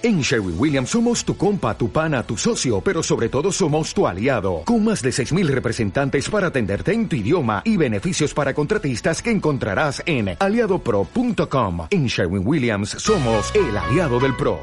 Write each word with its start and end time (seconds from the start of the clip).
En 0.00 0.20
Sherwin 0.20 0.54
Williams 0.56 0.90
somos 0.90 1.24
tu 1.24 1.36
compa, 1.36 1.76
tu 1.76 1.90
pana, 1.90 2.22
tu 2.22 2.36
socio, 2.36 2.80
pero 2.80 3.02
sobre 3.02 3.28
todo 3.28 3.50
somos 3.50 3.92
tu 3.92 4.06
aliado, 4.06 4.62
con 4.64 4.84
más 4.84 5.02
de 5.02 5.10
6.000 5.10 5.48
representantes 5.48 6.30
para 6.30 6.46
atenderte 6.46 6.92
en 6.92 7.08
tu 7.08 7.16
idioma 7.16 7.62
y 7.64 7.76
beneficios 7.76 8.32
para 8.32 8.54
contratistas 8.54 9.20
que 9.20 9.32
encontrarás 9.32 10.00
en 10.06 10.36
aliadopro.com. 10.38 11.88
En 11.90 12.06
Sherwin 12.06 12.46
Williams 12.46 12.90
somos 12.90 13.52
el 13.56 13.76
aliado 13.76 14.20
del 14.20 14.36
PRO. 14.36 14.60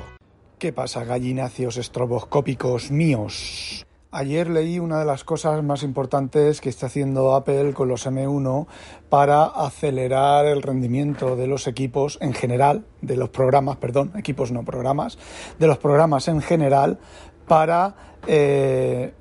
¿Qué 0.58 0.72
pasa, 0.72 1.04
gallináceos 1.04 1.76
estroboscópicos 1.76 2.90
míos? 2.90 3.86
Ayer 4.18 4.50
leí 4.50 4.80
una 4.80 4.98
de 4.98 5.04
las 5.04 5.26
cosas 5.26 5.62
más 5.62 5.84
importantes 5.84 6.62
que 6.62 6.70
está 6.70 6.86
haciendo 6.86 7.36
Apple 7.36 7.74
con 7.74 7.90
los 7.90 8.08
M1 8.08 8.66
para 9.10 9.44
acelerar 9.44 10.46
el 10.46 10.62
rendimiento 10.62 11.36
de 11.36 11.48
los 11.48 11.68
equipos 11.68 12.18
en 12.22 12.32
general, 12.32 12.86
de 13.02 13.18
los 13.18 13.28
programas, 13.28 13.76
perdón, 13.76 14.14
equipos 14.16 14.54
no 14.54 14.64
programas, 14.64 15.18
de 15.60 15.68
los 15.68 15.80
programas 15.80 16.30
en 16.30 16.42
general 16.42 16.98
para... 17.46 18.22
Eh, 18.26 19.14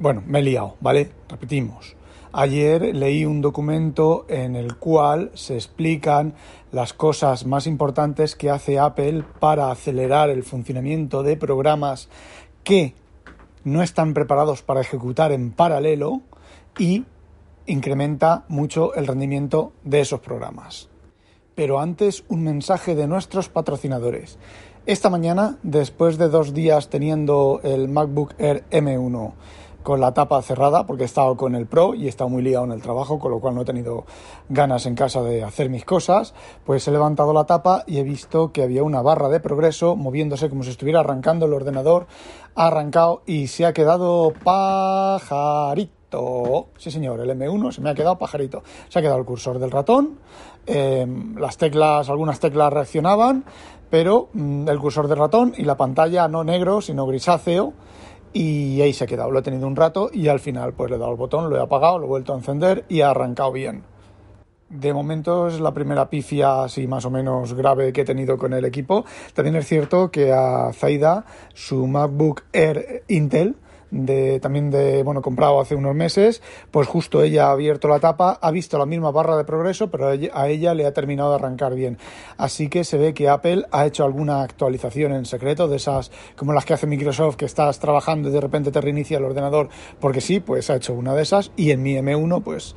bueno, 0.00 0.22
me 0.26 0.38
he 0.38 0.42
liado, 0.42 0.76
¿vale? 0.80 1.10
Repetimos. 1.28 1.94
Ayer 2.32 2.96
leí 2.96 3.26
un 3.26 3.42
documento 3.42 4.24
en 4.30 4.56
el 4.56 4.76
cual 4.76 5.30
se 5.34 5.56
explican 5.56 6.32
las 6.72 6.94
cosas 6.94 7.44
más 7.44 7.66
importantes 7.66 8.34
que 8.34 8.48
hace 8.48 8.78
Apple 8.78 9.24
para 9.40 9.70
acelerar 9.70 10.30
el 10.30 10.42
funcionamiento 10.42 11.22
de 11.22 11.36
programas 11.36 12.08
que 12.64 12.94
no 13.68 13.82
están 13.82 14.14
preparados 14.14 14.62
para 14.62 14.80
ejecutar 14.80 15.32
en 15.32 15.52
paralelo 15.52 16.22
y 16.78 17.04
incrementa 17.66 18.44
mucho 18.48 18.94
el 18.94 19.06
rendimiento 19.06 19.72
de 19.84 20.00
esos 20.00 20.20
programas. 20.20 20.88
Pero 21.54 21.80
antes 21.80 22.24
un 22.28 22.44
mensaje 22.44 22.94
de 22.94 23.06
nuestros 23.06 23.48
patrocinadores. 23.48 24.38
Esta 24.86 25.10
mañana, 25.10 25.58
después 25.62 26.16
de 26.16 26.28
dos 26.28 26.54
días 26.54 26.88
teniendo 26.88 27.60
el 27.62 27.88
MacBook 27.88 28.34
Air 28.38 28.64
M1 28.70 29.34
con 29.88 30.00
la 30.02 30.12
tapa 30.12 30.42
cerrada, 30.42 30.84
porque 30.86 31.04
he 31.04 31.06
estado 31.06 31.34
con 31.38 31.54
el 31.54 31.64
Pro 31.64 31.94
y 31.94 32.04
he 32.04 32.08
estado 32.10 32.28
muy 32.28 32.42
liado 32.42 32.66
en 32.66 32.72
el 32.72 32.82
trabajo, 32.82 33.18
con 33.18 33.30
lo 33.30 33.40
cual 33.40 33.54
no 33.54 33.62
he 33.62 33.64
tenido 33.64 34.04
ganas 34.50 34.84
en 34.84 34.94
casa 34.94 35.22
de 35.22 35.42
hacer 35.42 35.70
mis 35.70 35.86
cosas, 35.86 36.34
pues 36.66 36.86
he 36.86 36.90
levantado 36.90 37.32
la 37.32 37.46
tapa 37.46 37.84
y 37.86 37.96
he 37.96 38.02
visto 38.02 38.52
que 38.52 38.62
había 38.62 38.82
una 38.82 39.00
barra 39.00 39.30
de 39.30 39.40
progreso 39.40 39.96
moviéndose 39.96 40.50
como 40.50 40.62
si 40.62 40.68
estuviera 40.68 41.00
arrancando 41.00 41.46
el 41.46 41.54
ordenador, 41.54 42.06
ha 42.54 42.66
arrancado 42.66 43.22
y 43.24 43.46
se 43.46 43.64
ha 43.64 43.72
quedado 43.72 44.34
pajarito. 44.44 45.88
Sí, 46.76 46.90
señor, 46.90 47.20
el 47.20 47.30
M1 47.30 47.72
se 47.72 47.80
me 47.80 47.88
ha 47.88 47.94
quedado 47.94 48.18
pajarito. 48.18 48.62
Se 48.90 48.98
ha 48.98 49.02
quedado 49.02 49.18
el 49.18 49.24
cursor 49.24 49.58
del 49.58 49.70
ratón, 49.70 50.18
em, 50.66 51.34
las 51.38 51.56
teclas, 51.56 52.10
algunas 52.10 52.40
teclas 52.40 52.70
reaccionaban, 52.70 53.46
pero 53.88 54.28
mm, 54.34 54.68
el 54.68 54.78
cursor 54.78 55.08
del 55.08 55.16
ratón 55.16 55.54
y 55.56 55.62
la 55.62 55.78
pantalla 55.78 56.28
no 56.28 56.44
negro, 56.44 56.82
sino 56.82 57.06
grisáceo 57.06 57.72
y 58.32 58.80
ahí 58.80 58.92
se 58.92 59.04
ha 59.04 59.06
quedado. 59.06 59.30
Lo 59.30 59.38
he 59.38 59.42
tenido 59.42 59.66
un 59.66 59.76
rato 59.76 60.10
y 60.12 60.28
al 60.28 60.40
final 60.40 60.72
pues 60.72 60.90
le 60.90 60.96
he 60.96 60.98
dado 60.98 61.12
el 61.12 61.18
botón, 61.18 61.50
lo 61.50 61.56
he 61.56 61.60
apagado, 61.60 61.98
lo 61.98 62.06
he 62.06 62.08
vuelto 62.08 62.32
a 62.32 62.36
encender 62.36 62.84
y 62.88 63.00
ha 63.00 63.10
arrancado 63.10 63.52
bien. 63.52 63.82
De 64.68 64.92
momento 64.92 65.48
es 65.48 65.60
la 65.60 65.72
primera 65.72 66.10
pifia 66.10 66.64
así 66.64 66.86
más 66.86 67.06
o 67.06 67.10
menos 67.10 67.54
grave 67.54 67.92
que 67.92 68.02
he 68.02 68.04
tenido 68.04 68.36
con 68.36 68.52
el 68.52 68.66
equipo. 68.66 69.06
También 69.32 69.56
es 69.56 69.66
cierto 69.66 70.10
que 70.10 70.30
a 70.30 70.70
Zaida 70.74 71.24
su 71.54 71.86
MacBook 71.86 72.44
Air 72.52 73.02
Intel 73.08 73.56
de, 73.90 74.40
también 74.40 74.70
de, 74.70 75.02
bueno, 75.02 75.22
comprado 75.22 75.60
hace 75.60 75.74
unos 75.74 75.94
meses, 75.94 76.42
pues 76.70 76.86
justo 76.88 77.22
ella 77.22 77.48
ha 77.48 77.52
abierto 77.52 77.88
la 77.88 78.00
tapa, 78.00 78.38
ha 78.40 78.50
visto 78.50 78.78
la 78.78 78.86
misma 78.86 79.10
barra 79.10 79.36
de 79.36 79.44
progreso, 79.44 79.90
pero 79.90 80.08
a 80.08 80.48
ella 80.48 80.74
le 80.74 80.86
ha 80.86 80.92
terminado 80.92 81.30
de 81.30 81.36
arrancar 81.36 81.74
bien. 81.74 81.98
Así 82.36 82.68
que 82.68 82.84
se 82.84 82.98
ve 82.98 83.14
que 83.14 83.28
Apple 83.28 83.66
ha 83.70 83.86
hecho 83.86 84.04
alguna 84.04 84.42
actualización 84.42 85.12
en 85.12 85.24
secreto, 85.24 85.68
de 85.68 85.76
esas 85.76 86.10
como 86.36 86.52
las 86.52 86.64
que 86.64 86.74
hace 86.74 86.86
Microsoft, 86.86 87.36
que 87.36 87.44
estás 87.44 87.78
trabajando 87.78 88.28
y 88.28 88.32
de 88.32 88.40
repente 88.40 88.70
te 88.70 88.80
reinicia 88.80 89.18
el 89.18 89.24
ordenador, 89.24 89.68
porque 90.00 90.20
sí, 90.20 90.40
pues 90.40 90.70
ha 90.70 90.76
hecho 90.76 90.94
una 90.94 91.14
de 91.14 91.22
esas, 91.22 91.52
y 91.56 91.70
en 91.70 91.82
mi 91.82 91.94
M1, 91.94 92.42
pues 92.42 92.74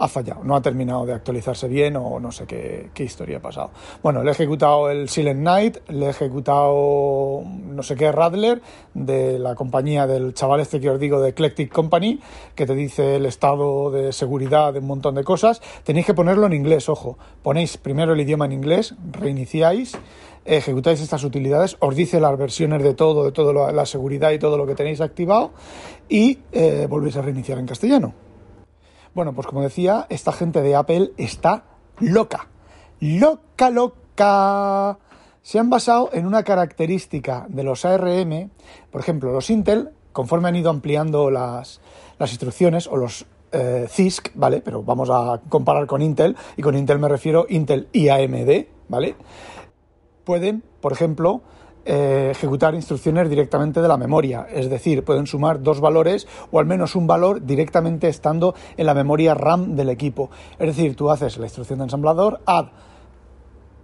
ha 0.00 0.08
fallado, 0.08 0.42
no 0.42 0.56
ha 0.56 0.62
terminado 0.62 1.04
de 1.04 1.12
actualizarse 1.12 1.68
bien 1.68 1.94
o 1.94 2.18
no 2.18 2.32
sé 2.32 2.46
qué, 2.46 2.90
historia 3.04 3.36
ha 3.36 3.40
pasado. 3.40 3.70
Bueno, 4.02 4.22
le 4.22 4.30
he 4.30 4.32
ejecutado 4.32 4.90
el 4.90 5.10
Silent 5.10 5.40
Night, 5.40 5.76
le 5.88 6.06
he 6.06 6.08
ejecutado 6.08 7.42
no 7.44 7.82
sé 7.82 7.96
qué 7.96 8.10
Radler 8.10 8.62
de 8.94 9.38
la 9.38 9.54
compañía 9.54 10.06
del 10.06 10.32
chaval 10.32 10.60
este 10.60 10.80
que 10.80 10.88
os 10.88 10.98
digo 10.98 11.20
de 11.20 11.30
Eclectic 11.30 11.70
Company, 11.70 12.18
que 12.54 12.64
te 12.64 12.74
dice 12.74 13.16
el 13.16 13.26
estado 13.26 13.90
de 13.90 14.12
seguridad 14.12 14.72
de 14.72 14.78
un 14.78 14.86
montón 14.86 15.14
de 15.16 15.22
cosas. 15.22 15.60
Tenéis 15.84 16.06
que 16.06 16.14
ponerlo 16.14 16.46
en 16.46 16.54
inglés, 16.54 16.88
ojo. 16.88 17.18
Ponéis 17.42 17.76
primero 17.76 18.14
el 18.14 18.20
idioma 18.20 18.46
en 18.46 18.52
inglés, 18.52 18.94
reiniciáis 19.12 19.98
ejecutáis 20.46 21.02
estas 21.02 21.22
utilidades, 21.22 21.76
os 21.80 21.94
dice 21.94 22.18
las 22.18 22.36
versiones 22.38 22.82
de 22.82 22.94
todo, 22.94 23.24
de 23.24 23.32
toda 23.32 23.72
la 23.72 23.86
seguridad 23.86 24.30
y 24.30 24.38
todo 24.38 24.56
lo 24.56 24.66
que 24.66 24.74
tenéis 24.74 25.02
activado 25.02 25.50
y 26.08 26.38
eh, 26.52 26.86
volvéis 26.88 27.16
a 27.18 27.22
reiniciar 27.22 27.58
en 27.58 27.66
castellano. 27.66 28.29
Bueno, 29.14 29.32
pues 29.32 29.46
como 29.46 29.62
decía, 29.62 30.06
esta 30.08 30.32
gente 30.32 30.62
de 30.62 30.76
Apple 30.76 31.12
está 31.16 31.64
loca. 31.98 32.48
Loca, 33.00 33.70
loca. 33.70 34.98
Se 35.42 35.58
han 35.58 35.70
basado 35.70 36.10
en 36.12 36.26
una 36.26 36.44
característica 36.44 37.46
de 37.48 37.64
los 37.64 37.84
ARM, 37.84 38.50
por 38.90 39.00
ejemplo, 39.00 39.32
los 39.32 39.50
Intel, 39.50 39.90
conforme 40.12 40.48
han 40.48 40.56
ido 40.56 40.70
ampliando 40.70 41.30
las, 41.30 41.80
instrucciones 42.20 42.86
o 42.86 42.96
los 42.96 43.26
eh, 43.52 43.86
CISC, 43.88 44.30
¿vale? 44.34 44.60
Pero 44.60 44.82
vamos 44.82 45.08
a 45.10 45.40
comparar 45.48 45.86
con 45.86 46.02
Intel, 46.02 46.36
y 46.56 46.62
con 46.62 46.76
Intel 46.76 46.98
me 46.98 47.08
refiero 47.08 47.46
Intel 47.48 47.88
y 47.92 48.10
AMD, 48.10 48.66
¿vale? 48.88 49.16
Pueden, 50.24 50.62
por 50.80 50.92
ejemplo, 50.92 51.40
eh, 51.92 52.30
ejecutar 52.30 52.72
instrucciones 52.76 53.28
directamente 53.28 53.82
de 53.82 53.88
la 53.88 53.96
memoria, 53.96 54.46
es 54.48 54.70
decir, 54.70 55.02
pueden 55.04 55.26
sumar 55.26 55.60
dos 55.60 55.80
valores 55.80 56.28
o 56.52 56.60
al 56.60 56.66
menos 56.66 56.94
un 56.94 57.08
valor 57.08 57.44
directamente 57.44 58.06
estando 58.06 58.54
en 58.76 58.86
la 58.86 58.94
memoria 58.94 59.34
RAM 59.34 59.74
del 59.74 59.88
equipo. 59.88 60.30
Es 60.60 60.68
decir, 60.68 60.94
tú 60.94 61.10
haces 61.10 61.36
la 61.38 61.46
instrucción 61.46 61.80
de 61.80 61.86
ensamblador 61.86 62.42
add 62.46 62.66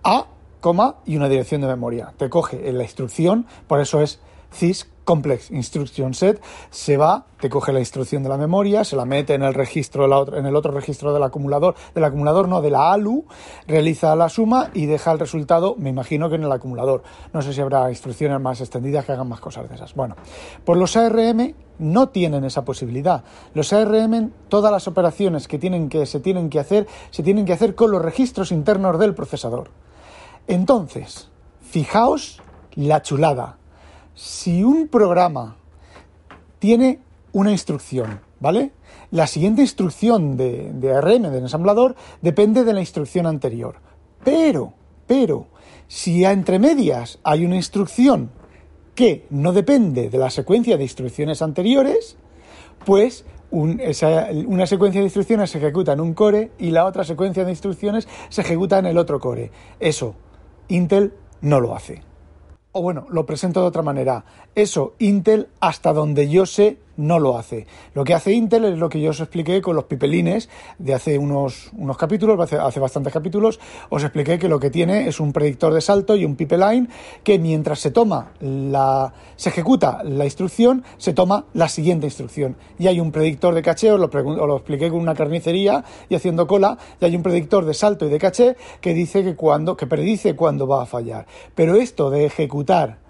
a, 0.05 0.29
coma 0.61 0.99
y 1.05 1.17
una 1.17 1.29
dirección 1.29 1.63
de 1.63 1.67
memoria. 1.67 2.15
Te 2.17 2.31
coge 2.31 2.73
la 2.73 2.85
instrucción, 2.85 3.45
por 3.67 3.81
eso 3.81 4.01
es 4.01 4.21
CISC 4.53 4.89
Complex 5.07 5.53
Instruction 5.53 6.13
Set, 6.13 6.43
se 6.69 6.97
va, 6.97 7.27
te 7.41 7.49
coge 7.49 7.73
la 7.73 7.79
instrucción 7.79 8.25
de 8.25 8.29
la 8.29 8.37
memoria, 8.37 8.83
se 8.83 8.97
la 8.97 9.05
mete 9.05 9.35
en 9.35 9.43
el 9.43 9.55
registro, 9.55 10.37
en 10.37 10.47
el 10.47 10.57
otro 10.57 10.73
registro 10.73 11.15
del 11.15 11.23
acumulador, 11.23 11.77
del 11.95 12.05
acumulador 12.05 12.49
no, 12.49 12.61
de 12.61 12.71
la 12.71 12.93
ALU, 12.93 13.25
realiza 13.69 14.17
la 14.17 14.29
suma 14.29 14.71
y 14.75 14.87
deja 14.87 15.13
el 15.13 15.21
resultado, 15.21 15.77
me 15.79 15.91
imagino 15.91 16.29
que 16.29 16.35
en 16.35 16.43
el 16.43 16.51
acumulador. 16.51 17.05
No 17.33 17.41
sé 17.41 17.53
si 17.53 17.61
habrá 17.61 17.89
instrucciones 17.89 18.41
más 18.41 18.61
extendidas 18.61 19.05
que 19.05 19.13
hagan 19.13 19.29
más 19.29 19.39
cosas 19.39 19.69
de 19.69 19.77
esas. 19.77 19.95
Bueno, 19.95 20.17
pues 20.65 20.77
los 20.77 20.97
ARM 20.97 21.55
no 21.79 22.09
tienen 22.09 22.45
esa 22.45 22.65
posibilidad. 22.65 23.23
Los 23.55 23.73
ARM, 23.73 24.33
todas 24.49 24.73
las 24.73 24.89
operaciones 24.89 25.47
que, 25.47 25.59
tienen 25.59 25.89
que 25.89 26.05
se 26.07 26.19
tienen 26.19 26.51
que 26.51 26.59
hacer, 26.59 26.89
se 27.11 27.23
tienen 27.23 27.45
que 27.45 27.53
hacer 27.53 27.77
con 27.77 27.93
los 27.93 28.03
registros 28.03 28.51
internos 28.51 28.99
del 28.99 29.15
procesador. 29.15 29.71
Entonces, 30.49 31.29
fijaos 31.61 32.43
la 32.75 33.03
chulada 33.03 33.59
si 34.17 34.65
un 34.65 34.89
programa 34.89 35.57
tiene 36.59 36.99
una 37.33 37.53
instrucción, 37.53 38.21
¿vale? 38.41 38.73
La 39.13 39.29
siguiente 39.29 39.63
instrucción 39.63 40.37
de, 40.37 40.73
de 40.73 40.93
ARM, 40.93 41.31
del 41.31 41.43
ensamblador, 41.43 41.95
depende 42.23 42.65
de 42.65 42.73
la 42.73 42.81
instrucción 42.81 43.27
anterior. 43.27 43.77
Pero, 44.25 44.73
pero, 45.07 45.47
si 45.87 46.25
entre 46.25 46.59
medias 46.59 47.21
hay 47.23 47.45
una 47.45 47.55
instrucción 47.55 48.31
que 48.97 49.27
no 49.31 49.53
depende 49.53 50.09
de 50.09 50.19
la 50.19 50.31
secuencia 50.31 50.77
de 50.77 50.83
instrucciones 50.83 51.43
anteriores, 51.43 52.17
pues 52.85 53.25
una 53.51 54.67
secuencia 54.67 55.01
de 55.01 55.07
instrucciones 55.07 55.51
se 55.51 55.59
ejecuta 55.59 55.93
en 55.93 56.01
un 56.01 56.15
core 56.15 56.51
y 56.59 56.71
la 56.71 56.85
otra 56.85 57.05
secuencia 57.05 57.45
de 57.45 57.51
instrucciones 57.51 58.09
se 58.29 58.41
ejecuta 58.41 58.79
en 58.79 58.87
el 58.87 58.99
otro 58.99 59.21
core. 59.21 59.53
Eso, 59.79 60.15
Intel 60.69 61.13
no 61.43 61.61
lo 61.61 61.77
hace. 61.77 62.03
O 62.79 62.83
bueno, 62.83 63.07
lo 63.09 63.25
presento 63.25 63.63
de 63.63 63.69
otra 63.69 63.81
manera. 63.81 64.23
Eso, 64.55 64.97
Intel, 64.99 65.49
hasta 65.61 65.95
donde 65.95 66.29
yo 66.29 66.45
sé, 66.45 66.77
no 66.97 67.19
lo 67.19 67.39
hace. 67.39 67.67
Lo 67.95 68.05
que 68.05 68.15
hace 68.15 68.33
Intel 68.33 68.65
es 68.65 68.79
lo 68.79 68.89
que 68.89 69.01
yo 69.01 69.11
os 69.11 69.21
expliqué 69.21 69.61
con 69.61 69.77
los 69.77 69.85
pipelines 69.85 70.49
de 70.79 70.95
hace 70.95 71.19
unos, 71.19 71.71
unos 71.77 71.97
capítulos, 71.97 72.39
hace, 72.53 72.81
bastantes 72.81 73.13
capítulos, 73.13 73.61
os 73.89 74.03
expliqué 74.03 74.39
que 74.39 74.49
lo 74.49 74.59
que 74.59 74.71
tiene 74.71 75.09
es 75.09 75.21
un 75.21 75.33
predictor 75.33 75.73
de 75.75 75.81
salto 75.81 76.17
y 76.17 76.25
un 76.25 76.37
pipeline 76.37 76.89
que 77.23 77.39
mientras 77.39 77.81
se 77.81 77.91
toma 77.91 78.33
la, 78.41 79.13
se 79.37 79.51
ejecuta 79.51 80.03
la 80.05 80.25
instrucción, 80.25 80.85
se 80.99 81.13
toma 81.13 81.47
la 81.55 81.69
siguiente 81.69 82.07
instrucción. 82.07 82.57
Y 82.79 82.87
hay 82.87 83.01
un 83.01 83.13
predictor 83.13 83.55
de 83.55 83.63
caché, 83.63 83.93
os 83.93 84.01
lo, 84.01 84.07
os 84.07 84.49
lo 84.49 84.57
expliqué 84.57 84.91
con 84.91 85.01
una 85.01 85.15
carnicería 85.15 85.85
y 86.09 86.15
haciendo 86.15 86.47
cola, 86.47 86.79
y 87.01 87.05
hay 87.05 87.17
un 87.17 87.23
predictor 87.23 87.65
de 87.65 87.75
salto 87.75 88.07
y 88.07 88.11
de 88.11 88.19
caché 88.19 88.57
que 88.81 88.95
dice 88.95 89.25
que 89.25 89.37
cuando, 89.37 89.77
que 89.77 89.87
predice 89.87 90.35
cuándo 90.35 90.67
va 90.67 90.83
a 90.83 90.87
fallar. 90.87 91.27
Pero 91.55 91.77
esto 91.77 92.11
de 92.11 92.27
ejecutar 92.27 93.06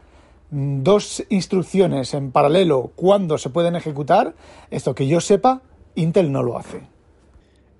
dos 0.57 1.23
instrucciones 1.29 2.15
en 2.15 2.33
paralelo 2.33 2.93
cuando 2.97 3.37
se 3.37 3.51
pueden 3.51 3.77
ejecutar, 3.77 4.35
esto 4.71 4.95
que 4.95 5.07
yo 5.07 5.21
sepa, 5.21 5.61
Intel 5.95 6.33
no 6.33 6.43
lo 6.43 6.57
hace. 6.57 6.81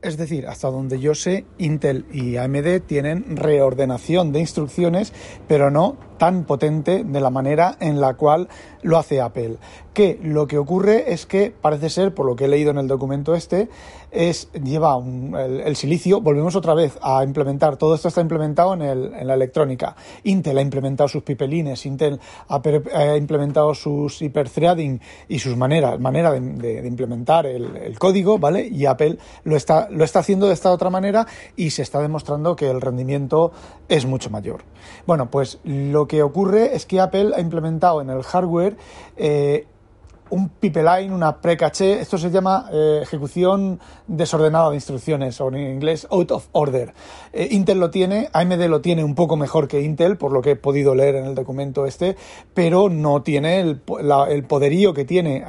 Es 0.03 0.19
decir, 0.19 0.47
hasta 0.47 0.71
donde 0.71 1.01
yo 1.01 1.15
sé, 1.15 1.47
Intel 1.57 2.05
y 2.13 2.37
AMD 2.37 2.83
tienen 2.87 3.35
reordenación 3.35 4.31
de 4.31 4.41
instrucciones, 4.41 5.15
pero 5.49 5.71
no 5.71 5.97
tan 6.19 6.45
potente 6.45 7.05
de 7.05 7.21
la 7.21 7.31
manera 7.31 7.77
en 7.81 8.01
la 8.01 8.15
cual 8.15 8.49
lo 8.83 8.99
hace 8.99 9.21
Apple. 9.21 9.57
Que 9.93 10.19
lo 10.23 10.47
que 10.47 10.59
ocurre 10.59 11.13
es 11.13 11.27
que 11.27 11.53
parece 11.59 11.89
ser, 11.91 12.15
por 12.15 12.27
lo 12.27 12.37
que 12.37 12.45
he 12.45 12.49
leído 12.49 12.71
en 12.71 12.79
el 12.79 12.87
documento 12.87 13.35
este, 13.35 13.69
es 14.11 14.51
lleva 14.53 14.97
el, 14.99 15.77
silicio, 15.77 16.21
volvemos 16.21 16.57
otra 16.57 16.75
vez 16.75 16.99
a 17.03 17.23
implementar, 17.23 17.77
todo 17.77 17.95
esto 17.95 18.09
está 18.09 18.21
implementado 18.21 18.75
en, 18.75 18.83
el, 18.83 19.15
en 19.15 19.27
la 19.27 19.35
electrónica. 19.35 19.97
Intel 20.25 20.59
ha 20.59 20.63
implementado 20.63 21.09
sus 21.09 21.23
pipelines, 21.23 21.85
Intel 21.87 22.21
ha, 22.49 23.17
implementado 23.17 23.75
sus 23.75 24.23
hyperthreading 24.23 25.01
y 25.29 25.39
sus 25.39 25.57
maneras, 25.57 25.99
manera 26.01 26.33
de, 26.33 26.87
implementar 26.87 27.47
el, 27.47 27.77
el, 27.77 27.99
código, 27.99 28.39
¿vale? 28.39 28.67
Y 28.67 28.87
Apple 28.87 29.19
lo 29.45 29.57
está, 29.57 29.89
lo 29.91 30.05
está 30.05 30.21
haciendo 30.21 30.47
de 30.47 30.55
esta 30.55 30.71
otra 30.71 30.91
manera 30.91 31.27
y 31.57 31.71
se 31.71 31.83
está 31.83 32.01
demostrando 32.01 32.57
que 32.57 32.71
el 32.71 32.81
rendimiento 32.81 33.53
es 33.89 34.07
mucho 34.07 34.31
mayor. 34.31 34.63
Bueno, 35.07 35.31
pues 35.31 35.59
lo 35.65 36.06
que 36.07 36.23
ocurre 36.23 36.75
es 36.75 36.87
que 36.87 37.01
Apple 37.01 37.33
ha 37.37 37.41
implementado 37.41 38.01
en 38.01 38.11
el 38.11 38.23
hardware 38.23 38.77
eh, 39.17 39.67
un 40.29 40.49
pipeline, 40.49 41.13
una 41.13 41.41
precaché, 41.41 42.01
esto 42.01 42.19
se 42.19 42.31
llama 42.31 42.69
eh, 42.73 43.01
ejecución 43.03 43.79
desordenada 44.09 44.71
de 44.71 44.77
instrucciones, 44.77 45.41
o 45.41 45.49
en 45.49 45.57
inglés 45.57 46.07
out 46.11 46.33
of 46.33 46.49
order. 46.53 46.93
Eh, 47.33 47.49
Intel 47.53 47.79
lo 47.79 47.91
tiene, 47.91 48.29
AMD 48.33 48.67
lo 48.67 48.81
tiene 48.81 49.05
un 49.05 49.15
poco 49.15 49.37
mejor 49.37 49.69
que 49.69 49.83
Intel, 49.83 50.17
por 50.17 50.33
lo 50.33 50.43
que 50.43 50.53
he 50.53 50.57
podido 50.57 50.95
leer 50.95 51.17
en 51.17 51.27
el 51.27 51.35
documento 51.35 51.87
este, 51.87 52.17
pero 52.55 52.89
no 52.89 53.23
tiene 53.23 53.61
el 53.61 53.79
poderío 53.79 54.93
que 54.95 55.05
tiene 55.05 55.45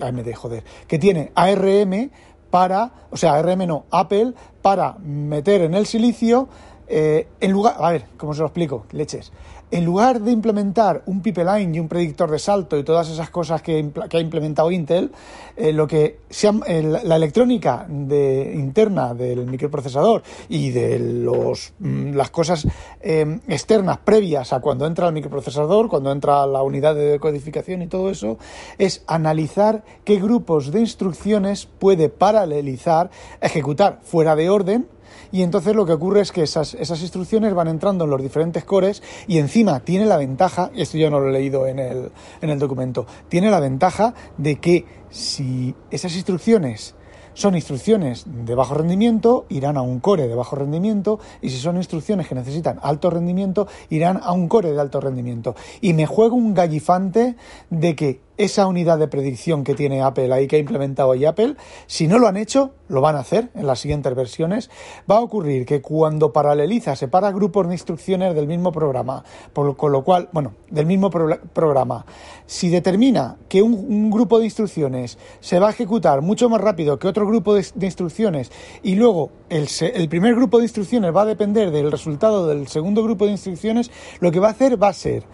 AMD, 0.00 0.34
joder, 0.34 0.64
que 0.88 0.98
tiene 0.98 1.30
ARM 1.36 2.10
para, 2.50 2.90
o 3.10 3.16
sea, 3.16 3.34
ARM 3.34 3.66
no, 3.66 3.84
Apple, 3.90 4.34
para 4.62 4.94
meter 4.98 5.62
en 5.62 5.74
el 5.74 5.86
silicio 5.86 6.48
eh, 6.88 7.26
en 7.40 7.52
lugar, 7.52 7.76
a 7.78 7.90
ver, 7.90 8.06
¿cómo 8.16 8.32
se 8.34 8.40
lo 8.40 8.46
explico? 8.46 8.86
Leches. 8.92 9.30
En 9.70 9.84
lugar 9.84 10.22
de 10.22 10.32
implementar 10.32 11.02
un 11.04 11.20
pipeline 11.20 11.74
y 11.74 11.78
un 11.78 11.88
predictor 11.88 12.30
de 12.30 12.38
salto 12.38 12.78
y 12.78 12.84
todas 12.84 13.10
esas 13.10 13.28
cosas 13.28 13.60
que, 13.60 13.74
ha 13.74 14.18
implementado 14.18 14.70
Intel, 14.70 15.12
eh, 15.56 15.74
lo 15.74 15.86
que 15.86 16.20
la 16.40 17.16
electrónica 17.16 17.84
de, 17.86 18.54
interna 18.54 19.12
del 19.12 19.44
microprocesador 19.44 20.22
y 20.48 20.70
de 20.70 20.98
los, 20.98 21.74
mm, 21.80 22.14
las 22.14 22.30
cosas 22.30 22.66
em, 23.02 23.40
externas 23.46 23.98
previas 23.98 24.54
a 24.54 24.60
cuando 24.60 24.86
entra 24.86 25.08
el 25.08 25.12
microprocesador, 25.12 25.88
cuando 25.88 26.12
entra 26.12 26.46
la 26.46 26.62
unidad 26.62 26.94
de 26.94 27.04
decodificación 27.04 27.82
y 27.82 27.88
todo 27.88 28.08
eso, 28.08 28.38
es 28.78 29.04
analizar 29.06 29.84
qué 30.04 30.16
grupos 30.16 30.72
de 30.72 30.80
instrucciones 30.80 31.66
puede 31.66 32.08
paralelizar, 32.08 33.10
ejecutar 33.42 33.98
fuera 34.02 34.34
de 34.34 34.48
orden 34.48 34.86
y 35.32 35.42
entonces 35.42 35.74
lo 35.74 35.86
que 35.86 35.92
ocurre 35.92 36.20
es 36.20 36.32
que 36.32 36.42
esas, 36.42 36.74
esas 36.74 37.00
instrucciones 37.02 37.54
van 37.54 37.68
entrando 37.68 38.04
en 38.04 38.10
los 38.10 38.22
diferentes 38.22 38.64
cores 38.64 39.02
y 39.26 39.38
encima 39.38 39.80
tiene 39.80 40.06
la 40.06 40.16
ventaja, 40.16 40.70
y 40.74 40.82
esto 40.82 40.98
yo 40.98 41.10
no 41.10 41.20
lo 41.20 41.28
he 41.28 41.32
leído 41.32 41.66
en 41.66 41.78
el, 41.78 42.10
en 42.40 42.50
el 42.50 42.58
documento, 42.58 43.06
tiene 43.28 43.50
la 43.50 43.60
ventaja 43.60 44.14
de 44.36 44.56
que 44.56 44.84
si 45.10 45.74
esas 45.90 46.14
instrucciones 46.14 46.94
son 47.38 47.54
instrucciones 47.54 48.24
de 48.26 48.54
bajo 48.56 48.74
rendimiento, 48.74 49.46
irán 49.48 49.76
a 49.76 49.82
un 49.82 50.00
core 50.00 50.26
de 50.26 50.34
bajo 50.34 50.56
rendimiento 50.56 51.20
y 51.40 51.50
si 51.50 51.58
son 51.58 51.76
instrucciones 51.76 52.26
que 52.26 52.34
necesitan 52.34 52.80
alto 52.82 53.10
rendimiento, 53.10 53.68
irán 53.90 54.18
a 54.20 54.32
un 54.32 54.48
core 54.48 54.72
de 54.72 54.80
alto 54.80 55.00
rendimiento. 55.00 55.54
Y 55.80 55.92
me 55.92 56.06
juego 56.06 56.34
un 56.34 56.52
gallifante 56.52 57.36
de 57.70 57.94
que 57.94 58.27
esa 58.38 58.66
unidad 58.66 58.98
de 58.98 59.08
predicción 59.08 59.64
que 59.64 59.74
tiene 59.74 60.00
Apple 60.00 60.32
ahí, 60.32 60.46
que 60.46 60.56
ha 60.56 60.60
implementado 60.60 61.10
hoy 61.10 61.24
Apple, 61.24 61.56
si 61.86 62.06
no 62.06 62.18
lo 62.18 62.28
han 62.28 62.36
hecho, 62.36 62.72
lo 62.88 63.00
van 63.00 63.16
a 63.16 63.20
hacer 63.20 63.50
en 63.54 63.66
las 63.66 63.80
siguientes 63.80 64.14
versiones, 64.14 64.70
va 65.10 65.16
a 65.16 65.20
ocurrir 65.20 65.66
que 65.66 65.82
cuando 65.82 66.32
paraleliza, 66.32 66.96
separa 66.96 67.32
grupos 67.32 67.68
de 67.68 67.74
instrucciones 67.74 68.34
del 68.34 68.46
mismo 68.46 68.72
programa, 68.72 69.24
por, 69.52 69.76
con 69.76 69.92
lo 69.92 70.04
cual, 70.04 70.28
bueno, 70.32 70.54
del 70.70 70.86
mismo 70.86 71.10
programa, 71.10 72.06
si 72.46 72.68
determina 72.68 73.36
que 73.48 73.60
un, 73.60 74.08
grupo 74.08 74.38
de 74.38 74.46
instrucciones 74.46 75.18
se 75.40 75.58
va 75.58 75.68
a 75.68 75.70
ejecutar 75.70 76.22
mucho 76.22 76.48
más 76.48 76.60
rápido 76.60 76.98
que 76.98 77.08
otro 77.08 77.26
grupo 77.26 77.54
de, 77.54 77.66
instrucciones 77.80 78.50
y 78.82 78.94
luego 78.94 79.30
el, 79.50 79.68
el 79.94 80.08
primer 80.08 80.34
grupo 80.34 80.58
de 80.58 80.64
instrucciones 80.64 81.14
va 81.14 81.22
a 81.22 81.26
depender 81.26 81.70
del 81.70 81.90
resultado 81.90 82.46
del 82.46 82.68
segundo 82.68 83.02
grupo 83.02 83.26
de 83.26 83.32
instrucciones, 83.32 83.90
lo 84.20 84.30
que 84.30 84.40
va 84.40 84.48
a 84.48 84.52
hacer 84.52 84.82
va 84.82 84.88
a 84.88 84.92
ser 84.92 85.24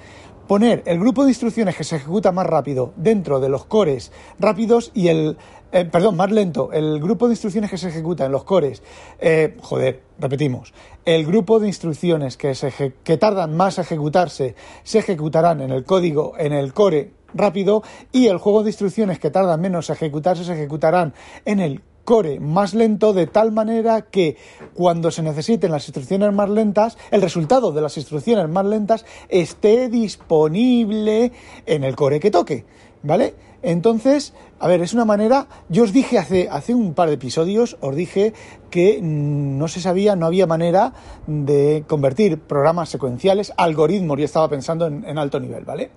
poner 0.47 0.83
el 0.87 0.99
grupo 0.99 1.25
de 1.25 1.31
instrucciones 1.31 1.77
que 1.77 1.85
se 1.85 1.97
ejecuta 1.97 2.33
más 2.33 2.47
rápido 2.47 2.93
dentro 2.97 3.41
de 3.41 3.49
los 3.49 3.65
cores 3.65 4.13
rápidos 4.39 4.91
y 4.95 5.09
el, 5.09 5.37
eh, 5.73 5.85
perdón, 5.85 6.17
más 6.17 6.31
lento, 6.31 6.71
el 6.73 7.01
grupo 7.01 7.27
de 7.27 7.33
instrucciones 7.33 7.71
que 7.71 7.79
se 7.79 7.89
ejecuta 7.89 8.27
en 8.27 8.33
los 8.33 8.45
cores, 8.45 8.83
eh, 9.19 9.57
joder, 9.61 10.03
repetimos, 10.19 10.73
el 11.05 11.27
grupo 11.27 11.61
de 11.61 11.67
instrucciones 11.67 12.37
que, 12.37 12.55
se 12.55 12.95
que 13.03 13.17
tardan 13.17 13.57
más 13.57 13.79
a 13.79 13.83
ejecutarse 13.83 14.55
se 14.83 14.99
ejecutarán 14.99 15.61
en 15.61 15.71
el 15.71 15.85
código, 15.85 16.35
en 16.39 16.53
el 16.53 16.73
core 16.73 17.13
rápido 17.35 17.83
y 18.13 18.29
el 18.29 18.39
juego 18.39 18.63
de 18.63 18.71
instrucciones 18.71 19.19
que 19.19 19.31
tardan 19.31 19.61
menos 19.61 19.91
a 19.91 19.95
ejecutarse 19.95 20.45
se 20.45 20.53
ejecutarán 20.53 21.15
en 21.45 21.61
el 21.61 21.83
core 22.05 22.41
más 22.41 22.75
lento 22.75 23.13
de 23.13 23.27
tal 23.27 23.53
manera 23.53 24.03
que 24.03 24.37
cuando 24.75 25.11
se 25.11 25.23
necesiten 25.23 25.73
las 25.73 25.89
instrucciones 25.89 26.33
más 26.33 26.49
lentas, 26.49 26.97
el 27.11 27.23
resultado 27.23 27.73
de 27.73 27.81
las 27.81 27.97
instrucciones 27.97 28.49
más 28.49 28.67
lentas 28.67 29.05
esté 29.29 29.89
disponible 29.89 31.33
en 31.67 31.85
el 31.85 31.97
core 31.97 32.21
que 32.21 32.31
toque, 32.31 32.65
¿vale? 33.05 33.35
Entonces, 33.63 34.35
a 34.59 34.69
ver, 34.69 34.83
es 34.83 34.93
una 34.93 35.05
manera, 35.05 35.47
yo 35.69 35.85
os 35.85 35.93
dije 35.93 36.19
hace, 36.19 36.49
hace 36.51 36.75
un 36.75 36.95
par 36.95 37.09
de 37.09 37.15
episodios, 37.15 37.77
os 37.81 37.95
dije 37.95 38.35
que 38.71 39.01
no 39.01 39.69
se 39.69 39.81
sabía, 39.81 40.17
no 40.17 40.27
había 40.27 40.47
manera 40.47 40.93
de 41.27 41.85
convertir 41.87 42.41
programas 42.41 42.89
secuenciales, 42.89 43.53
algoritmos, 43.57 44.19
yo 44.19 44.25
estaba 44.25 44.49
pensando 44.49 44.87
en, 44.87 45.19
alto 45.19 45.39
nivel, 45.41 45.65
¿vale? 45.65 45.91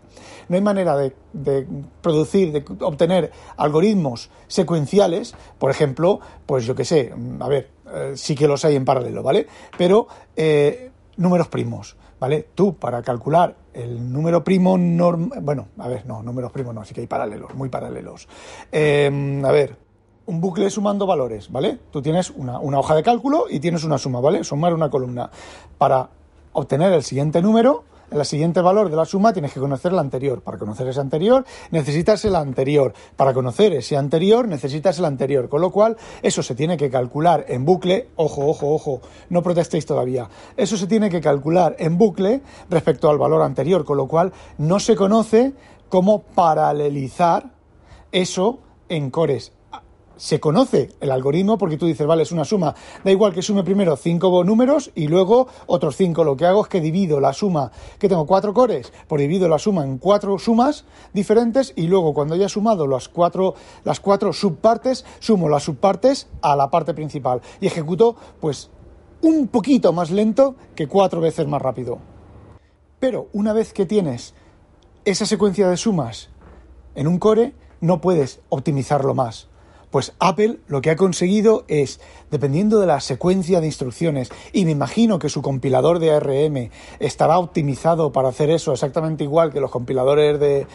No 0.48 0.56
hay 0.56 0.62
manera 0.62 0.96
de, 0.96 1.68
producir, 2.02 2.54
de 2.54 2.64
obtener 2.86 3.32
algoritmos 3.58 4.30
secuenciales, 4.48 5.36
por 5.58 5.72
ejemplo, 5.72 6.20
pues 6.46 6.66
yo 6.66 6.76
qué 6.76 6.86
sé, 6.86 7.14
a 7.40 7.48
ver, 7.50 7.70
eh, 7.94 8.14
sí 8.16 8.36
que 8.36 8.48
los 8.48 8.64
hay 8.64 8.76
en 8.76 8.86
paralelo, 8.86 9.24
¿vale? 9.24 9.48
Pero 9.78 10.08
eh, 10.36 10.92
números 11.18 11.50
primos 11.50 11.98
¿vale? 12.20 12.48
Tú, 12.56 12.76
para 12.76 13.02
calcular 13.02 13.56
el 13.78 14.12
número 14.12 14.44
primo 14.44 14.78
normal, 14.78 15.40
bueno, 15.42 15.68
a 15.78 15.88
ver, 15.88 16.06
no, 16.06 16.24
números 16.24 16.52
primos 16.52 16.74
no, 16.74 16.84
sí 16.84 16.94
que 16.94 17.02
hay 17.02 17.08
paralelos, 17.08 17.54
muy 17.54 17.70
paralelos. 17.70 18.28
Em, 18.72 19.46
a 19.46 19.52
ver, 19.52 19.78
un 20.26 20.42
bucle 20.42 20.70
sumando 20.70 21.06
valores, 21.06 21.52
¿vale? 21.52 21.78
Tú 21.92 22.02
tienes 22.02 22.32
una, 22.32 22.60
una, 22.60 22.80
hoja 22.80 22.96
de 22.96 23.04
cálculo 23.04 23.46
y 23.50 23.60
tienes 23.60 23.84
una 23.84 23.98
suma, 23.98 24.20
¿vale? 24.20 24.44
Sumar 24.44 24.74
una 24.74 24.90
columna. 24.90 25.30
Para 25.78 26.10
obtener 26.54 26.92
el 26.92 27.04
siguiente 27.04 27.42
número, 27.42 27.84
el 28.10 28.26
siguiente 28.26 28.62
valor 28.62 28.90
de 28.90 28.96
la 28.96 29.06
suma 29.06 29.34
tienes 29.34 29.54
que 29.54 29.60
conocer 29.60 29.92
la 29.92 30.02
anterior. 30.02 30.42
Para 30.42 30.58
conocer 30.58 30.88
ese 30.88 31.02
anterior 31.02 31.46
necesitas 31.72 32.24
el 32.26 32.36
anterior. 32.36 32.94
Para 33.16 33.34
conocer 33.34 33.74
ese 33.74 33.98
anterior 33.98 34.48
necesitas 34.48 35.00
el 35.00 35.06
anterior. 35.06 35.50
Con 35.50 35.62
lo 35.62 35.72
cual, 35.72 35.98
eso 36.22 36.42
se 36.42 36.56
tiene 36.56 36.78
que 36.78 36.90
calcular 36.90 37.46
en 37.48 37.66
bucle. 37.66 38.10
Ojo, 38.16 38.48
ojo, 38.48 38.74
ojo, 38.74 39.02
no 39.30 39.44
protestéis 39.44 39.86
todavía. 39.86 40.30
Eso 40.56 40.78
se 40.78 40.88
tiene 40.88 41.10
que 41.10 41.22
calcular 41.22 41.76
en 41.80 41.98
bucle 41.98 42.42
respecto 42.70 43.10
al 43.10 43.18
valor 43.18 43.42
anterior. 43.42 43.84
Con 43.84 43.98
lo 43.98 44.08
cual, 44.08 44.32
no 44.58 44.80
se 44.80 44.96
conoce 44.96 45.54
cómo 45.90 46.24
paralelizar 46.24 47.52
eso 48.12 48.60
en 48.90 49.10
cores 49.10 49.52
se 50.18 50.40
conoce 50.40 50.90
el 51.00 51.12
algoritmo 51.12 51.58
porque 51.58 51.78
tú 51.78 51.86
dices, 51.86 52.06
vale, 52.06 52.24
es 52.24 52.32
una 52.32 52.44
suma. 52.44 52.76
Da 53.04 53.12
igual 53.12 53.34
que 53.34 53.42
sume 53.42 53.64
primero 53.64 53.96
cinco 53.96 54.44
números 54.44 54.92
y 54.96 55.08
luego 55.08 55.48
otros 55.68 55.96
cinco. 55.96 56.24
Lo 56.24 56.36
que 56.36 56.46
hago 56.46 56.64
es 56.64 56.68
que 56.68 56.82
divido 56.82 57.20
la 57.20 57.34
suma, 57.34 57.72
que 58.00 58.10
tengo 58.10 58.26
cuatro 58.26 58.54
cores, 58.54 58.92
por 59.08 59.20
divido 59.20 59.48
la 59.48 59.60
suma 59.60 59.84
en 59.84 59.98
cuatro 59.98 60.38
sumas 60.40 60.86
diferentes 61.14 61.74
y 61.76 61.88
luego 61.88 62.14
cuando 62.14 62.36
haya 62.36 62.50
sumado 62.50 62.88
las 62.88 63.08
cuatro, 63.08 63.56
las 63.84 64.00
cuatro 64.00 64.34
subpartes, 64.34 65.06
sumo 65.20 65.50
las 65.50 65.64
subpartes 65.64 66.28
a 66.42 66.56
la 66.56 66.70
parte 66.70 66.94
principal 66.94 67.42
y 67.62 67.68
ejecuto 67.68 68.16
pues 68.40 68.70
un 69.22 69.48
poquito 69.48 69.94
más 69.94 70.12
lento 70.12 70.56
que 70.76 70.88
cuatro 70.88 71.22
veces 71.22 71.48
más 71.48 71.62
rápido. 71.62 72.00
Pero 73.00 73.28
una 73.34 73.54
vez 73.54 73.74
que 73.74 73.86
tienes 73.86 74.34
esa 75.06 75.26
secuencia 75.26 75.70
de 75.70 75.78
sumas 75.78 76.30
en 76.96 77.08
un 77.08 77.20
core, 77.20 77.54
no 77.80 78.02
puedes 78.02 78.42
optimizarlo 78.50 79.14
más 79.14 79.48
pues 79.92 80.14
Apple 80.20 80.60
lo 80.68 80.82
que 80.82 80.90
ha 80.90 80.96
conseguido 80.96 81.64
es, 81.68 82.00
dependiendo 82.30 82.80
de 82.80 82.88
la 82.88 83.00
secuencia 83.00 83.62
de 83.62 83.68
instrucciones, 83.68 84.30
y 84.54 84.66
me 84.66 84.72
imagino 84.72 85.20
que 85.20 85.30
su 85.30 85.42
compilador 85.42 86.00
de 86.00 86.12
ARM 86.12 86.70
estará 87.00 87.40
optimizado 87.40 88.12
para 88.12 88.30
hacer 88.30 88.50
eso 88.50 88.74
exactamente 88.74 89.24
igual 89.24 89.52
que 89.52 89.62
los 89.62 89.72
compiladores 89.72 90.40
de 90.40 90.68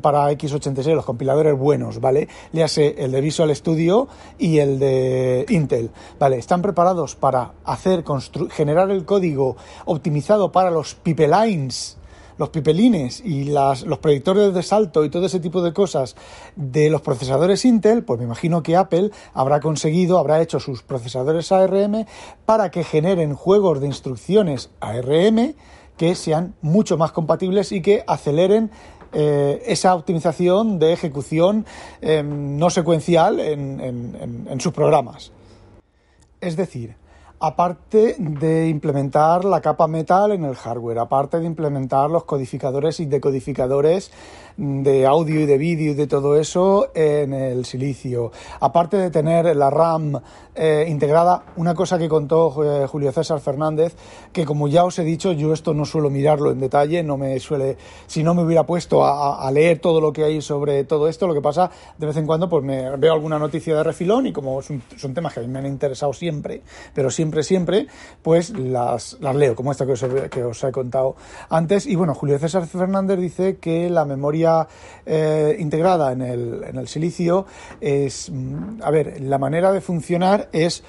para 0.00 0.30
x86, 0.32 0.94
los 0.94 1.04
compiladores 1.04 1.58
buenos, 1.58 2.00
¿vale? 2.00 2.28
Le 2.52 2.62
hace 2.62 2.94
el 2.98 3.12
de 3.12 3.20
Visual 3.20 3.54
Studio 3.54 4.08
y 4.38 4.58
el 4.58 4.78
de 4.78 5.44
Intel, 5.50 5.90
¿vale? 6.18 6.38
Están 6.38 6.62
preparados 6.62 7.16
para 7.16 7.52
hacer 7.64 8.02
generar 8.50 8.90
el 8.90 9.04
código 9.04 9.56
optimizado 9.84 10.52
para 10.52 10.70
los 10.70 10.94
pipelines 10.94 11.98
los 12.38 12.48
pipelines 12.50 13.20
y 13.20 13.44
las, 13.44 13.82
los 13.82 13.98
predictores 13.98 14.54
de 14.54 14.62
salto 14.62 15.04
y 15.04 15.10
todo 15.10 15.26
ese 15.26 15.40
tipo 15.40 15.62
de 15.62 15.72
cosas 15.72 16.16
de 16.56 16.90
los 16.90 17.00
procesadores 17.00 17.64
Intel, 17.64 18.04
pues 18.04 18.18
me 18.18 18.26
imagino 18.26 18.62
que 18.62 18.76
Apple 18.76 19.10
habrá 19.32 19.60
conseguido, 19.60 20.18
habrá 20.18 20.42
hecho 20.42 20.60
sus 20.60 20.82
procesadores 20.82 21.52
ARM 21.52 22.06
para 22.44 22.70
que 22.70 22.84
generen 22.84 23.34
juegos 23.34 23.80
de 23.80 23.86
instrucciones 23.86 24.70
ARM 24.80 25.54
que 25.96 26.14
sean 26.14 26.54
mucho 26.60 26.96
más 26.96 27.12
compatibles 27.12 27.70
y 27.70 27.80
que 27.80 28.02
aceleren 28.06 28.70
eh, 29.12 29.62
esa 29.66 29.94
optimización 29.94 30.80
de 30.80 30.92
ejecución 30.92 31.66
em, 32.00 32.58
no 32.58 32.68
secuencial 32.68 33.38
en 33.38 34.60
sus 34.60 34.72
programas. 34.72 35.30
Es 36.40 36.56
decir, 36.56 36.96
aparte 37.40 38.16
de 38.18 38.68
implementar 38.68 39.44
la 39.44 39.60
capa 39.60 39.86
metal 39.86 40.32
en 40.32 40.44
el 40.44 40.54
hardware, 40.54 40.98
aparte 40.98 41.40
de 41.40 41.46
implementar 41.46 42.10
los 42.10 42.24
codificadores 42.24 43.00
y 43.00 43.06
decodificadores 43.06 44.10
de 44.56 45.06
audio 45.06 45.40
y 45.40 45.46
de 45.46 45.58
vídeo 45.58 45.92
y 45.92 45.94
de 45.94 46.06
todo 46.06 46.38
eso 46.38 46.90
en 46.94 47.32
el 47.32 47.64
silicio. 47.64 48.30
Aparte 48.60 48.96
de 48.96 49.10
tener 49.10 49.54
la 49.56 49.70
RAM 49.70 50.20
eh, 50.54 50.86
integrada, 50.88 51.44
una 51.56 51.74
cosa 51.74 51.98
que 51.98 52.08
contó 52.08 52.54
eh, 52.62 52.86
Julio 52.86 53.10
César 53.10 53.40
Fernández, 53.40 53.96
que 54.32 54.44
como 54.44 54.68
ya 54.68 54.84
os 54.84 54.98
he 54.98 55.04
dicho, 55.04 55.32
yo 55.32 55.52
esto 55.52 55.74
no 55.74 55.84
suelo 55.84 56.10
mirarlo 56.10 56.52
en 56.52 56.60
detalle, 56.60 57.02
no 57.02 57.16
me 57.16 57.40
suele, 57.40 57.76
si 58.06 58.22
no 58.22 58.34
me 58.34 58.44
hubiera 58.44 58.64
puesto 58.64 59.04
a, 59.04 59.50
leer 59.50 59.78
todo 59.78 60.00
lo 60.00 60.12
que 60.12 60.24
hay 60.24 60.40
sobre 60.40 60.84
todo 60.84 61.08
esto, 61.08 61.26
lo 61.26 61.34
que 61.34 61.40
pasa 61.40 61.70
de 61.98 62.06
vez 62.06 62.16
en 62.16 62.26
cuando 62.26 62.48
pues 62.48 62.64
me 62.64 62.96
veo 62.96 63.12
alguna 63.12 63.38
noticia 63.38 63.76
de 63.76 63.84
refilón 63.84 64.26
y 64.26 64.32
como 64.32 64.62
son, 64.62 64.82
temas 65.14 65.34
que 65.34 65.40
a 65.40 65.42
mí 65.42 65.48
me 65.48 65.58
han 65.58 65.66
interesado 65.66 66.12
siempre, 66.12 66.62
pero 66.92 67.10
siempre, 67.10 67.42
siempre, 67.42 67.86
pues 68.22 68.50
las, 68.50 69.16
las 69.20 69.34
leo, 69.34 69.54
como 69.54 69.72
esta 69.72 69.86
que 69.86 69.92
os, 69.92 70.04
que 70.30 70.42
os 70.42 70.64
he 70.64 70.72
contado 70.72 71.16
antes. 71.48 71.86
Y 71.86 71.94
bueno, 71.96 72.14
Julio 72.14 72.38
César 72.38 72.66
Fernández 72.66 73.18
dice 73.18 73.56
que 73.58 73.90
la 73.90 74.04
memoria 74.04 74.43
eh, 75.06 75.56
integrada 75.58 76.12
en 76.12 76.22
el, 76.22 76.64
en 76.64 76.76
el 76.76 76.88
silicio 76.88 77.46
es, 77.80 78.30
mm, 78.30 78.82
a 78.82 78.90
ver, 78.90 79.20
la 79.20 79.38
manera 79.38 79.72
de 79.72 79.80
funcionar 79.80 80.48
es 80.52 80.82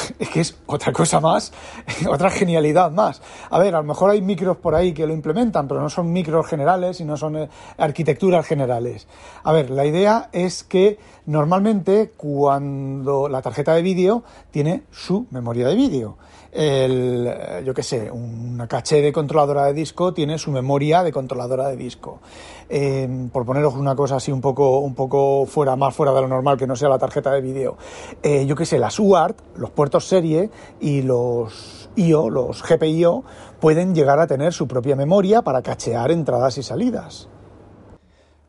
es 0.18 0.28
que 0.28 0.40
es 0.40 0.56
otra 0.66 0.92
cosa 0.92 1.20
más, 1.20 1.52
otra 2.08 2.30
genialidad 2.30 2.90
más. 2.90 3.22
A 3.50 3.58
ver, 3.58 3.74
a 3.74 3.78
lo 3.78 3.84
mejor 3.84 4.10
hay 4.10 4.22
micros 4.22 4.56
por 4.56 4.74
ahí 4.74 4.92
que 4.92 5.06
lo 5.06 5.12
implementan, 5.12 5.68
pero 5.68 5.80
no 5.80 5.90
son 5.90 6.12
micros 6.12 6.46
generales 6.46 7.00
y 7.00 7.04
no 7.04 7.16
son 7.16 7.36
eh, 7.36 7.48
arquitecturas 7.78 8.46
generales. 8.46 9.06
A 9.44 9.52
ver, 9.52 9.70
la 9.70 9.84
idea 9.84 10.28
es 10.32 10.64
que 10.64 10.98
normalmente 11.26 12.12
cuando 12.16 13.28
la 13.28 13.42
tarjeta 13.42 13.74
de 13.74 13.82
vídeo 13.82 14.24
tiene 14.50 14.82
su 14.90 15.26
memoria 15.30 15.68
de 15.68 15.74
vídeo 15.74 16.16
el, 16.52 17.26
eh, 17.26 17.62
yo 17.64 17.72
qué 17.72 17.82
sé, 17.82 18.10
una 18.10 18.68
caché 18.68 19.00
de 19.00 19.10
controladora 19.10 19.64
de 19.64 19.72
disco 19.72 20.12
tiene 20.12 20.36
su 20.36 20.50
memoria 20.50 21.02
de 21.02 21.10
controladora 21.10 21.68
de 21.68 21.76
disco. 21.76 22.20
Eh, 22.68 23.28
por 23.32 23.46
poneros 23.46 23.74
una 23.74 23.96
cosa 23.96 24.16
así 24.16 24.30
un 24.30 24.40
poco, 24.40 24.78
un 24.80 24.94
poco 24.94 25.46
fuera, 25.46 25.76
más 25.76 25.94
fuera 25.94 26.12
de 26.12 26.20
lo 26.20 26.28
normal, 26.28 26.58
que 26.58 26.66
no 26.66 26.76
sea 26.76 26.90
la 26.90 26.98
tarjeta 26.98 27.32
de 27.32 27.40
vídeo. 27.40 27.76
Eh, 28.22 28.44
yo 28.46 28.54
qué 28.54 28.66
sé, 28.66 28.78
las 28.78 28.98
UART, 28.98 29.38
los 29.56 29.70
puertos 29.82 30.06
serie 30.06 30.48
y 30.78 31.02
los 31.02 31.90
IO, 31.96 32.30
los 32.30 32.62
GPIO, 32.62 33.24
pueden 33.58 33.96
llegar 33.96 34.20
a 34.20 34.28
tener 34.28 34.52
su 34.52 34.68
propia 34.68 34.94
memoria 34.94 35.42
para 35.42 35.60
cachear 35.60 36.12
entradas 36.12 36.56
y 36.56 36.62
salidas. 36.62 37.28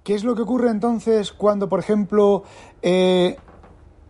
¿Qué 0.04 0.14
es 0.14 0.24
lo 0.24 0.36
que 0.36 0.44
ocurre 0.44 0.70
entonces 0.70 1.32
cuando, 1.32 1.68
por 1.70 1.80
ejemplo, 1.80 2.44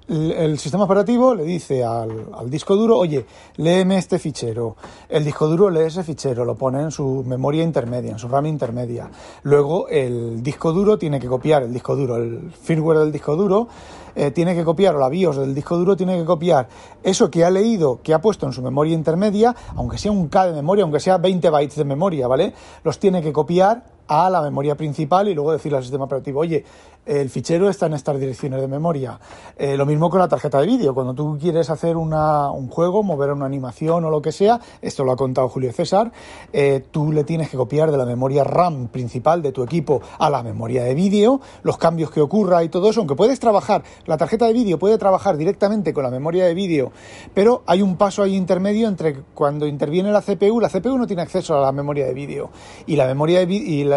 el 0.08 0.60
sistema 0.60 0.84
operativo 0.84 1.34
le 1.34 1.44
dice 1.44 1.84
al, 1.84 2.50
disco 2.50 2.76
duro, 2.76 2.98
oye, 2.98 3.26
léeme 3.58 3.98
este 3.98 4.20
fichero. 4.20 4.76
El 5.08 5.24
disco 5.24 5.48
duro 5.48 5.70
lee 5.70 5.86
ese 5.86 6.04
fichero, 6.04 6.44
lo 6.44 6.56
pone 6.56 6.82
en 6.82 6.92
su 6.92 7.24
memoria 7.26 7.64
intermedia, 7.64 8.12
en 8.12 8.20
su 8.20 8.28
RAM 8.28 8.46
intermedia. 8.48 9.10
Luego 9.44 9.88
el 9.88 10.44
disco 10.44 10.74
duro 10.74 10.98
tiene 10.98 11.20
que 11.20 11.28
copiar, 11.28 11.64
el 11.64 11.74
disco 11.74 11.96
duro, 11.96 12.18
el 12.18 12.52
firmware 12.52 13.00
del 13.00 13.12
disco 13.12 13.36
duro, 13.36 13.68
eh, 14.16 14.32
tiene 14.32 14.56
que 14.56 14.64
copiar, 14.64 14.96
o 14.96 15.00
la 15.00 15.10
BIOS 15.10 15.38
del 15.38 15.56
disco 15.56 15.78
duro 15.78 15.96
tiene 15.96 16.18
que 16.18 16.26
copiar 16.26 16.68
eso 17.02 17.32
que 17.32 17.46
ha 17.46 17.50
leído, 17.50 18.02
que 18.04 18.14
ha 18.14 18.22
puesto 18.22 18.46
en 18.46 18.54
su 18.54 18.62
memoria 18.62 18.94
intermedia, 18.94 19.56
aunque 19.76 19.98
sea 19.98 20.12
un 20.12 20.28
K 20.28 20.48
de 20.48 20.54
memoria, 20.54 20.84
aunque 20.84 21.00
sea 21.00 21.18
20 21.18 21.50
bytes 21.50 21.78
de 21.78 21.86
memoria, 21.86 22.28
¿vale? 22.28 22.54
Los 22.84 23.00
tiene 23.00 23.22
que 23.22 23.32
copiar 23.32 23.93
a 24.08 24.30
la 24.30 24.42
memoria 24.42 24.76
principal 24.76 25.28
y 25.28 25.34
luego 25.34 25.52
decirle 25.52 25.78
al 25.78 25.84
sistema 25.84 26.06
operativo, 26.06 26.40
oye, 26.40 26.64
el 27.06 27.30
fichero 27.30 27.70
está 27.70 27.88
en 27.88 27.94
estas 27.94 28.18
direcciones 28.18 28.62
de 28.62 28.68
memoria. 28.68 29.20
Eh, 29.58 29.76
lo 29.76 29.86
mismo 29.86 30.10
con 30.10 30.20
la 30.20 30.28
tarjeta 30.28 30.62
de 30.62 30.68
vídeo. 30.68 30.94
Cuando 30.94 31.14
tú 31.14 31.38
quieres 31.40 31.70
hacer 31.70 31.98
una, 31.98 32.50
un 32.50 32.70
juego, 32.70 33.04
mover 33.04 33.32
una 33.32 33.46
animación 33.46 34.06
o 34.06 34.10
lo 34.10 34.22
que 34.22 34.32
sea, 34.32 34.60
esto 34.82 35.04
lo 35.04 35.12
ha 35.12 35.16
contado 35.18 35.50
Julio 35.50 35.74
César, 35.74 36.12
eh, 36.54 36.84
tú 36.92 37.12
le 37.12 37.26
tienes 37.26 37.50
que 37.50 37.58
copiar 37.58 37.92
de 37.92 37.98
la 37.98 38.06
memoria 38.06 38.44
RAM 38.44 38.88
principal 38.88 39.42
de 39.42 39.52
tu 39.52 39.64
equipo 39.64 40.02
a 40.18 40.30
la 40.30 40.44
memoria 40.44 40.84
de 40.84 40.94
vídeo, 40.96 41.42
los 41.64 41.78
cambios 41.78 42.10
que 42.10 42.22
ocurra 42.22 42.64
y 42.64 42.70
todo 42.70 42.90
eso, 42.90 43.02
aunque 43.02 43.16
puedes 43.16 43.40
trabajar, 43.40 43.84
la 44.06 44.18
tarjeta 44.18 44.46
de 44.46 44.54
vídeo 44.54 44.80
puede 44.80 44.98
trabajar 44.98 45.36
directamente 45.36 45.94
con 45.94 46.04
la 46.04 46.10
memoria 46.10 46.46
de 46.46 46.54
vídeo, 46.54 46.92
pero 47.34 47.64
hay 47.66 47.82
un 47.82 47.98
paso 47.98 48.24
ahí 48.24 48.36
intermedio 48.36 48.88
entre 48.88 49.16
cuando 49.34 49.68
interviene 49.68 50.12
la 50.12 50.22
CPU, 50.22 50.60
la 50.62 50.70
CPU 50.70 50.98
no 50.98 51.08
tiene 51.08 51.22
acceso 51.22 51.58
a 51.58 51.62
la 51.62 51.72
memoria 51.72 52.06
de 52.06 52.14
vídeo 52.14 52.50
y 52.86 52.96
la 52.96 53.08
memoria 53.08 53.46
de 53.46 53.54
y 53.54 53.84
la 53.84 53.93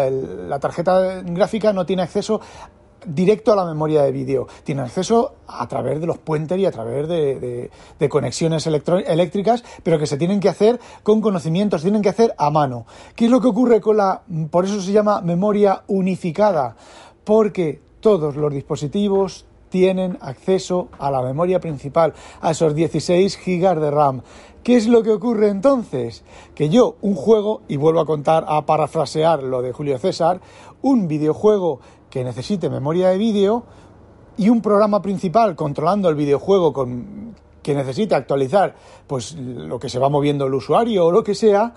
tarjeta 0.59 1.21
gráfica 1.23 1.73
no 1.73 1.85
tiene 1.85 2.03
acceso 2.03 2.41
directo 3.05 3.53
a 3.53 3.55
la 3.55 3.65
memoria 3.65 4.03
de 4.03 4.11
vídeo. 4.11 4.47
Tiene 4.63 4.81
acceso 4.81 5.35
a 5.47 5.67
través 5.67 5.99
de 5.99 6.07
los 6.07 6.17
puentes 6.17 6.57
y 6.59 6.65
a 6.65 6.71
través 6.71 7.07
de, 7.07 7.69
conexiones 8.09 8.67
eléctricas, 8.67 9.63
pero 9.83 9.99
que 9.99 10.07
se 10.07 10.17
tienen 10.17 10.39
que 10.39 10.49
hacer 10.49 10.79
con 11.03 11.21
conocimientos, 11.21 11.81
tienen 11.81 12.01
que 12.01 12.09
hacer 12.09 12.33
a 12.37 12.49
mano. 12.49 12.85
¿Qué 13.15 13.25
es 13.25 13.31
lo 13.31 13.41
que 13.41 13.47
ocurre 13.47 13.81
con 13.81 13.97
la... 13.97 14.21
Por 14.51 14.65
eso 14.65 14.81
se 14.81 14.91
llama 14.91 15.21
memoria 15.21 15.83
unificada, 15.87 16.75
porque 17.23 17.81
todos 17.99 18.35
los 18.35 18.53
dispositivos 18.53 19.45
tienen 19.69 20.17
acceso 20.21 20.89
a 20.97 21.11
la 21.11 21.21
memoria 21.21 21.59
principal, 21.59 22.13
a 22.41 22.51
esos 22.51 22.73
16 22.73 23.37
gigas 23.37 23.79
de 23.79 23.91
RAM. 23.91 24.21
¿Qué 24.67 24.75
es 24.75 24.85
lo 24.85 25.01
que 25.01 25.11
ocurre 25.11 25.47
entonces? 25.47 26.25
Que 26.53 26.67
yo, 26.67 26.97
un 26.99 27.15
juego, 27.15 27.61
y 27.69 27.77
vuelvo 27.77 28.01
a 28.01 28.05
contar, 28.05 28.43
a 28.49 28.65
parafrasear 28.65 29.41
lo 29.41 29.61
de 29.61 29.71
Julio 29.71 29.97
César, 29.97 30.41
un 30.81 31.07
videojuego 31.07 31.79
que 32.09 32.21
necesite 32.25 32.69
memoria 32.69 33.07
de 33.07 33.17
vídeo 33.17 33.63
y 34.35 34.49
un 34.49 34.61
programa 34.61 35.01
principal 35.01 35.55
controlando 35.55 36.09
el 36.09 36.15
videojuego 36.15 36.73
con, 36.73 37.33
que 37.63 37.73
necesite 37.73 38.13
actualizar 38.13 38.75
pues 39.07 39.35
lo 39.35 39.79
que 39.79 39.87
se 39.87 39.99
va 39.99 40.09
moviendo 40.09 40.47
el 40.47 40.53
usuario 40.53 41.05
o 41.05 41.11
lo 41.13 41.23
que 41.23 41.33
sea, 41.33 41.73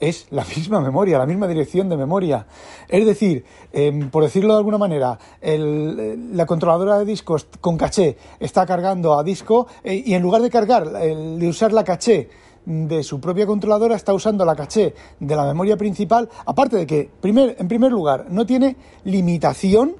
es 0.00 0.26
la 0.30 0.44
misma 0.44 0.80
memoria, 0.80 1.18
la 1.18 1.26
misma 1.26 1.46
dirección 1.46 1.88
de 1.88 1.96
memoria. 1.96 2.46
Es 2.88 3.06
decir, 3.06 3.44
em, 3.72 4.10
por 4.10 4.24
decirlo 4.24 4.54
de 4.54 4.58
alguna 4.58 4.78
manera, 4.78 5.18
la 5.42 6.46
controladora 6.46 6.98
de 6.98 7.04
discos 7.04 7.46
con 7.60 7.76
caché 7.76 8.16
está 8.38 8.66
cargando 8.66 9.18
a 9.18 9.22
disco 9.22 9.66
eh, 9.84 10.02
y 10.04 10.14
en 10.14 10.22
lugar 10.22 10.42
de 10.42 10.50
cargar, 10.50 10.90
de 10.90 11.48
usar 11.48 11.72
la 11.72 11.84
caché 11.84 12.28
de 12.64 13.02
su 13.02 13.20
propia 13.20 13.46
controladora 13.46 13.96
está 13.96 14.12
usando 14.12 14.44
la 14.44 14.54
caché 14.54 14.94
de 15.18 15.36
la 15.36 15.44
memoria 15.44 15.76
principal, 15.76 16.28
aparte 16.46 16.76
de 16.76 16.86
que, 16.86 17.10
primer, 17.20 17.56
en 17.58 17.68
primer 17.68 17.90
lugar, 17.90 18.26
no 18.30 18.46
tiene 18.46 18.76
limitación 19.04 19.96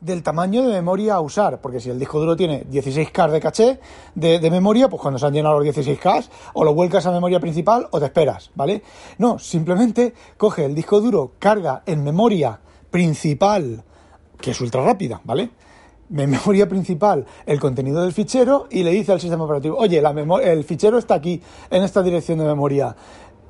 del 0.00 0.22
tamaño 0.22 0.62
de 0.66 0.72
memoria 0.72 1.14
a 1.14 1.20
usar, 1.20 1.60
porque 1.60 1.80
si 1.80 1.90
el 1.90 1.98
disco 1.98 2.20
duro 2.20 2.36
tiene 2.36 2.66
16K 2.66 3.30
de 3.30 3.40
caché 3.40 3.80
de, 4.14 4.50
memoria, 4.50 4.88
pues 4.88 5.00
cuando 5.00 5.18
se 5.18 5.26
han 5.26 5.32
llenado 5.32 5.58
los 5.58 5.74
16K, 5.74 6.28
o 6.54 6.64
lo 6.64 6.74
vuelcas 6.74 7.06
a 7.06 7.10
memoria 7.10 7.40
principal 7.40 7.88
o 7.90 7.98
te 7.98 8.06
esperas, 8.06 8.50
¿vale? 8.54 8.82
No, 9.18 9.38
simplemente 9.38 10.14
coge 10.36 10.64
el 10.64 10.74
disco 10.74 11.00
duro, 11.00 11.32
carga 11.38 11.82
en 11.86 12.04
memoria 12.04 12.60
principal, 12.90 13.82
que 14.40 14.50
es 14.50 14.60
ultra 14.60 14.84
rápida, 14.84 15.20
¿vale? 15.24 15.50
memoria 16.08 16.68
principal 16.68 17.24
el 17.46 17.58
contenido 17.58 18.02
del 18.02 18.12
fichero 18.12 18.66
y 18.70 18.82
le 18.82 18.90
dice 18.90 19.12
al 19.12 19.20
sistema 19.20 19.44
operativo, 19.44 19.76
oye, 19.76 20.00
la 20.00 20.10
el 20.42 20.64
fichero 20.64 20.98
está 20.98 21.14
aquí, 21.14 21.40
en 21.70 21.82
esta 21.82 22.02
dirección 22.02 22.38
de 22.38 22.44
memoria. 22.44 22.94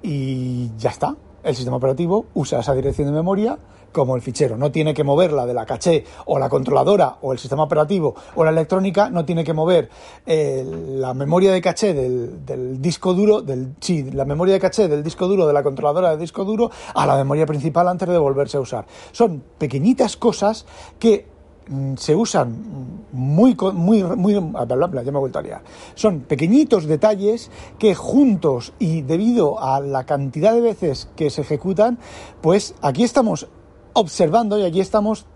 Y 0.02 0.70
ya 0.76 0.90
está. 0.90 1.16
El 1.42 1.54
sistema 1.54 1.76
operativo 1.76 2.26
usa 2.34 2.60
esa 2.60 2.74
dirección 2.74 3.08
de 3.08 3.14
memoria 3.14 3.58
como 3.94 4.16
el 4.16 4.20
fichero. 4.20 4.58
No 4.58 4.70
tiene 4.70 4.92
que 4.92 5.04
moverla 5.04 5.46
de 5.46 5.54
la 5.54 5.64
caché 5.64 6.04
o 6.26 6.38
la 6.38 6.50
controladora 6.50 7.16
o 7.22 7.32
el 7.32 7.38
sistema 7.38 7.62
operativo 7.62 8.14
o 8.34 8.44
la 8.44 8.50
electrónica, 8.50 9.08
no 9.08 9.24
tiene 9.24 9.44
que 9.44 9.54
mover 9.54 9.88
eh, 10.26 10.62
la 10.66 11.14
memoria 11.14 11.52
de 11.52 11.62
caché 11.62 11.94
del, 11.94 12.82
disco 12.82 13.14
duro, 13.14 13.40
del, 13.40 13.74
sí, 13.80 14.10
la 14.10 14.26
memoria 14.26 14.54
de 14.54 14.60
caché 14.60 14.88
del 14.88 15.02
disco 15.02 15.26
duro 15.26 15.46
de 15.46 15.54
la 15.54 15.62
controladora 15.62 16.10
del 16.10 16.18
disco 16.18 16.44
duro 16.44 16.70
a 16.94 17.06
la 17.06 17.16
memoria 17.16 17.46
principal 17.46 17.88
antes 17.88 18.08
de 18.08 18.18
volverse 18.18 18.58
a 18.58 18.60
usar. 18.60 18.86
Son 19.12 19.42
pequeñitas 19.58 20.18
cosas 20.18 20.66
que 20.98 21.34
Mm, 21.66 21.94
se 21.96 22.14
usan 22.14 23.04
muy, 23.12 23.56
muy, 23.72 24.02
muy, 24.02 24.34
ya 24.34 24.42
me 24.42 25.00
he 25.00 25.12
vuelto 25.12 25.38
a 25.38 25.42
liar. 25.42 25.62
Son 25.94 26.20
pequeñitos 26.20 26.84
detalles 26.84 27.50
que 27.78 27.94
juntos 27.94 28.74
y 28.78 29.00
debido 29.00 29.62
a 29.62 29.80
la 29.80 30.04
cantidad 30.04 30.52
de 30.52 30.60
veces 30.60 31.08
que 31.16 31.30
se 31.30 31.40
ejecutan, 31.40 31.98
pues 32.42 32.74
aquí 32.82 33.02
estamos 33.02 33.48
observando 33.94 34.58
y 34.58 34.64
aquí 34.64 34.80
estamos 34.80 35.26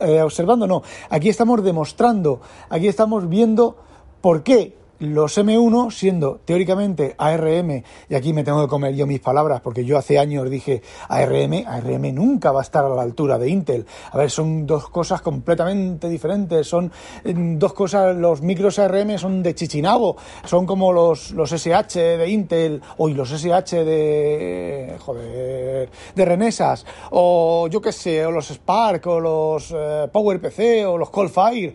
eh, 0.00 0.22
observando, 0.22 0.66
no, 0.66 0.82
aquí 1.08 1.28
estamos 1.28 1.62
demostrando, 1.62 2.40
aquí 2.68 2.88
estamos 2.88 3.28
viendo 3.28 3.76
por 4.20 4.42
qué 4.42 4.76
los 5.00 5.38
M1 5.38 5.92
siendo 5.92 6.40
teóricamente 6.44 7.14
ARM, 7.18 7.82
y 8.08 8.14
aquí 8.14 8.32
me 8.32 8.42
tengo 8.42 8.62
que 8.62 8.68
comer 8.68 8.94
yo 8.94 9.06
mis 9.06 9.20
palabras 9.20 9.60
porque 9.60 9.84
yo 9.84 9.96
hace 9.96 10.18
años 10.18 10.50
dije 10.50 10.82
ARM, 11.08 11.64
ARM 11.66 12.14
nunca 12.14 12.50
va 12.52 12.60
a 12.60 12.62
estar 12.62 12.84
a 12.84 12.88
la 12.88 13.02
altura 13.02 13.38
de 13.38 13.48
Intel. 13.48 13.86
A 14.10 14.18
ver, 14.18 14.30
son 14.30 14.66
dos 14.66 14.88
cosas 14.88 15.20
completamente 15.20 16.08
diferentes, 16.08 16.66
son 16.66 16.90
dos 17.24 17.72
cosas, 17.74 18.16
los 18.16 18.42
micros 18.42 18.78
ARM 18.78 19.18
son 19.18 19.42
de 19.42 19.54
Chichinabo, 19.54 20.16
son 20.44 20.66
como 20.66 20.92
los, 20.92 21.30
los 21.30 21.52
SH 21.52 22.18
de 22.18 22.28
Intel, 22.28 22.82
o 22.96 23.08
los 23.08 23.30
SH 23.30 23.84
de, 23.84 24.96
joder, 24.98 25.90
de 26.14 26.24
Renesas, 26.24 26.84
o 27.10 27.68
yo 27.70 27.80
qué 27.80 27.92
sé, 27.92 28.26
o 28.26 28.30
los 28.30 28.48
Spark, 28.48 29.06
o 29.06 29.20
los 29.20 29.72
eh, 29.76 30.08
PowerPC, 30.10 30.86
o 30.88 30.98
los 30.98 31.10
Coldfire, 31.10 31.74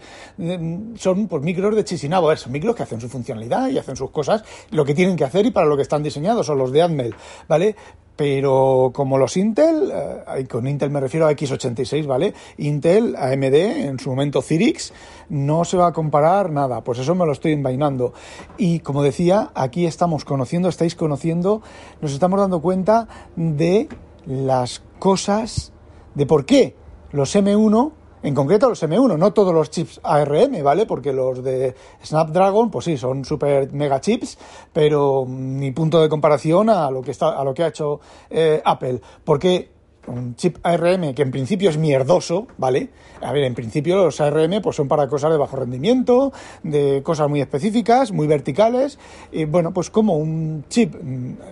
son 0.97 1.27
pues 1.27 1.41
micros 1.41 1.75
de 1.75 1.83
Chichinabo, 1.85 2.35
son 2.35 2.51
micros 2.51 2.75
que 2.75 2.83
hacen 2.83 2.99
su 2.99 3.12
funcionalidad 3.13 3.69
y 3.69 3.77
hacen 3.77 3.95
sus 3.95 4.09
cosas, 4.09 4.43
lo 4.71 4.83
que 4.83 4.93
tienen 4.95 5.15
que 5.15 5.23
hacer 5.23 5.45
y 5.45 5.51
para 5.51 5.67
lo 5.67 5.75
que 5.75 5.83
están 5.83 6.03
diseñados, 6.03 6.47
son 6.47 6.57
los 6.57 6.71
de 6.71 6.81
Atmel, 6.81 7.15
¿vale? 7.47 7.75
Pero 8.15 8.91
como 8.93 9.17
los 9.17 9.37
Intel, 9.37 9.91
eh, 9.91 10.47
con 10.47 10.67
Intel 10.67 10.89
me 10.89 10.99
refiero 10.99 11.25
a 11.25 11.31
x86, 11.31 12.05
¿vale? 12.05 12.33
Intel, 12.57 13.15
AMD, 13.15 13.55
en 13.55 13.99
su 13.99 14.09
momento 14.09 14.41
Cyrix, 14.41 14.93
no 15.29 15.63
se 15.65 15.77
va 15.77 15.87
a 15.87 15.93
comparar 15.93 16.51
nada, 16.51 16.83
pues 16.83 16.99
eso 16.99 17.15
me 17.15 17.25
lo 17.25 17.31
estoy 17.31 17.53
envainando. 17.53 18.13
Y 18.57 18.79
como 18.79 19.01
decía, 19.01 19.51
aquí 19.55 19.85
estamos 19.85 20.25
conociendo, 20.25 20.69
estáis 20.69 20.95
conociendo, 20.95 21.61
nos 22.01 22.13
estamos 22.13 22.39
dando 22.39 22.61
cuenta 22.61 23.07
de 23.35 23.89
las 24.25 24.83
cosas, 24.99 25.71
de 26.13 26.25
por 26.25 26.45
qué 26.45 26.75
los 27.11 27.35
M1 27.35 27.91
en 28.23 28.33
concreto 28.33 28.69
los 28.69 28.81
M1, 28.81 29.17
no 29.17 29.33
todos 29.33 29.53
los 29.53 29.69
chips 29.69 29.99
ARM, 30.01 30.63
¿vale? 30.63 30.85
Porque 30.85 31.11
los 31.11 31.43
de 31.43 31.75
Snapdragon, 32.03 32.71
pues 32.71 32.85
sí, 32.85 32.97
son 32.97 33.25
super 33.25 33.71
mega 33.73 33.99
chips, 33.99 34.37
pero 34.71 35.25
ni 35.27 35.71
punto 35.71 36.01
de 36.01 36.09
comparación 36.09 36.69
a 36.69 36.89
lo 36.89 37.01
que, 37.01 37.11
está, 37.11 37.37
a 37.37 37.43
lo 37.43 37.53
que 37.53 37.63
ha 37.63 37.67
hecho 37.67 37.99
eh, 38.29 38.61
Apple. 38.63 39.01
Porque 39.23 39.73
un 40.07 40.35
chip 40.35 40.57
ARM 40.63 41.13
que 41.13 41.21
en 41.21 41.31
principio 41.31 41.69
es 41.69 41.77
mierdoso, 41.77 42.47
¿vale? 42.57 42.89
A 43.21 43.31
ver, 43.31 43.43
en 43.43 43.55
principio 43.55 43.97
los 43.97 44.19
ARM 44.19 44.61
pues 44.61 44.75
son 44.75 44.87
para 44.87 45.07
cosas 45.07 45.31
de 45.31 45.37
bajo 45.37 45.55
rendimiento, 45.55 46.33
de 46.63 47.01
cosas 47.03 47.29
muy 47.29 47.41
específicas, 47.41 48.11
muy 48.11 48.27
verticales, 48.27 48.99
y 49.31 49.45
bueno, 49.45 49.73
pues 49.73 49.89
como 49.89 50.17
un 50.17 50.65
chip 50.69 50.95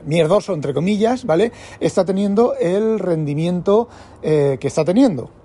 mierdoso, 0.05 0.53
entre 0.53 0.73
comillas, 0.73 1.25
¿vale? 1.25 1.51
Está 1.79 2.05
teniendo 2.05 2.55
el 2.55 2.99
rendimiento 2.99 3.87
eh, 4.21 4.57
que 4.59 4.67
está 4.67 4.83
teniendo. 4.83 5.40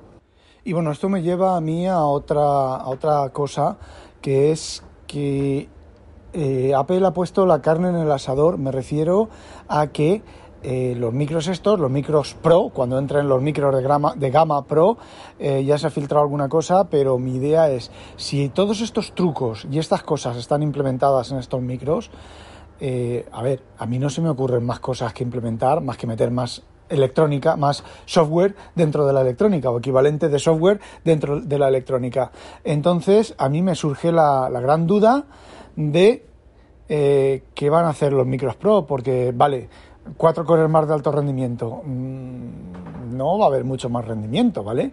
Y 0.66 0.72
bueno, 0.72 0.90
esto 0.90 1.08
me 1.08 1.22
lleva 1.22 1.56
a 1.56 1.60
mí 1.60 1.86
a 1.86 2.00
otra, 2.00 2.74
a 2.74 2.88
otra 2.88 3.28
cosa, 3.28 3.76
que 4.20 4.50
es 4.50 4.82
que 5.06 5.68
eh, 6.32 6.74
Apple 6.74 7.06
ha 7.06 7.12
puesto 7.12 7.46
la 7.46 7.62
carne 7.62 7.90
en 7.90 7.94
el 7.94 8.10
asador. 8.10 8.58
Me 8.58 8.72
refiero 8.72 9.28
a 9.68 9.86
que 9.86 10.24
eh, 10.64 10.96
los 10.98 11.14
micros 11.14 11.46
estos, 11.46 11.78
los 11.78 11.88
micros 11.88 12.34
Pro, 12.34 12.70
cuando 12.74 12.98
entren 12.98 13.28
los 13.28 13.40
micros 13.40 13.76
de, 13.76 13.80
gama, 13.80 14.14
de 14.16 14.28
gama 14.32 14.64
Pro, 14.64 14.98
eh, 15.38 15.64
ya 15.64 15.78
se 15.78 15.86
ha 15.86 15.90
filtrado 15.90 16.24
alguna 16.24 16.48
cosa, 16.48 16.90
pero 16.90 17.16
mi 17.16 17.36
idea 17.36 17.70
es, 17.70 17.92
si 18.16 18.48
todos 18.48 18.80
estos 18.80 19.14
trucos 19.14 19.68
y 19.70 19.78
estas 19.78 20.02
cosas 20.02 20.36
están 20.36 20.64
implementadas 20.64 21.30
en 21.30 21.38
estos 21.38 21.62
micros, 21.62 22.10
a 23.30 23.42
ver, 23.42 23.62
a 23.78 23.86
mí 23.86 24.00
no 24.00 24.10
se 24.10 24.20
me 24.20 24.30
ocurren 24.30 24.66
más 24.66 24.80
cosas 24.80 25.14
que 25.14 25.22
implementar, 25.22 25.80
más 25.80 25.96
que 25.96 26.08
meter 26.08 26.32
más 26.32 26.64
electrónica, 26.88 27.56
más 27.56 27.84
software 28.04 28.54
dentro 28.74 29.06
de 29.06 29.12
la 29.12 29.20
electrónica 29.20 29.70
o 29.70 29.78
equivalente 29.78 30.28
de 30.28 30.38
software 30.38 30.80
dentro 31.04 31.40
de 31.40 31.58
la 31.58 31.68
electrónica. 31.68 32.30
Entonces, 32.64 33.34
a 33.38 33.48
mí 33.48 33.62
me 33.62 33.74
surge 33.74 34.12
la, 34.12 34.48
gran 34.60 34.86
duda 34.86 35.24
de 35.76 36.24
eh, 36.88 37.42
qué 37.54 37.70
van 37.70 37.84
a 37.84 37.90
hacer 37.90 38.12
los 38.12 38.26
micros 38.26 38.56
Pro, 38.56 38.86
porque, 38.86 39.32
vale, 39.34 39.68
cuatro 40.16 40.44
cores 40.44 40.68
más 40.68 40.86
de 40.86 40.94
alto 40.94 41.10
rendimiento, 41.12 41.82
mm, 41.84 43.16
no 43.16 43.38
va 43.38 43.46
a 43.46 43.48
haber 43.48 43.64
mucho 43.64 43.88
más 43.88 44.04
rendimiento, 44.04 44.62
¿vale? 44.62 44.92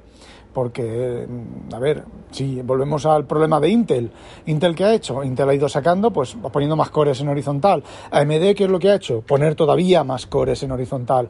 Porque, 0.53 1.27
mm, 1.27 1.73
a 1.73 1.79
ver, 1.79 2.03
si 2.31 2.61
volvemos 2.61 3.05
al 3.05 3.25
problema 3.25 3.59
de 3.59 3.69
Intel, 3.69 4.11
¿Intel 4.45 4.75
qué 4.75 4.85
ha 4.85 4.93
hecho? 4.93 5.23
Intel 5.23 5.49
ha 5.49 5.53
ido 5.53 5.69
sacando, 5.69 6.11
pues 6.11 6.35
poniendo 6.51 6.75
más 6.75 6.89
cores 6.89 7.19
en 7.21 7.29
horizontal. 7.29 7.83
AMD, 8.11 8.55
¿qué 8.55 8.63
es 8.63 8.69
lo 8.69 8.79
que 8.79 8.89
ha 8.89 8.95
hecho? 8.95 9.21
Poner 9.21 9.55
todavía 9.55 10.03
más 10.03 10.25
cores 10.27 10.61
en 10.63 10.71
horizontal. 10.71 11.29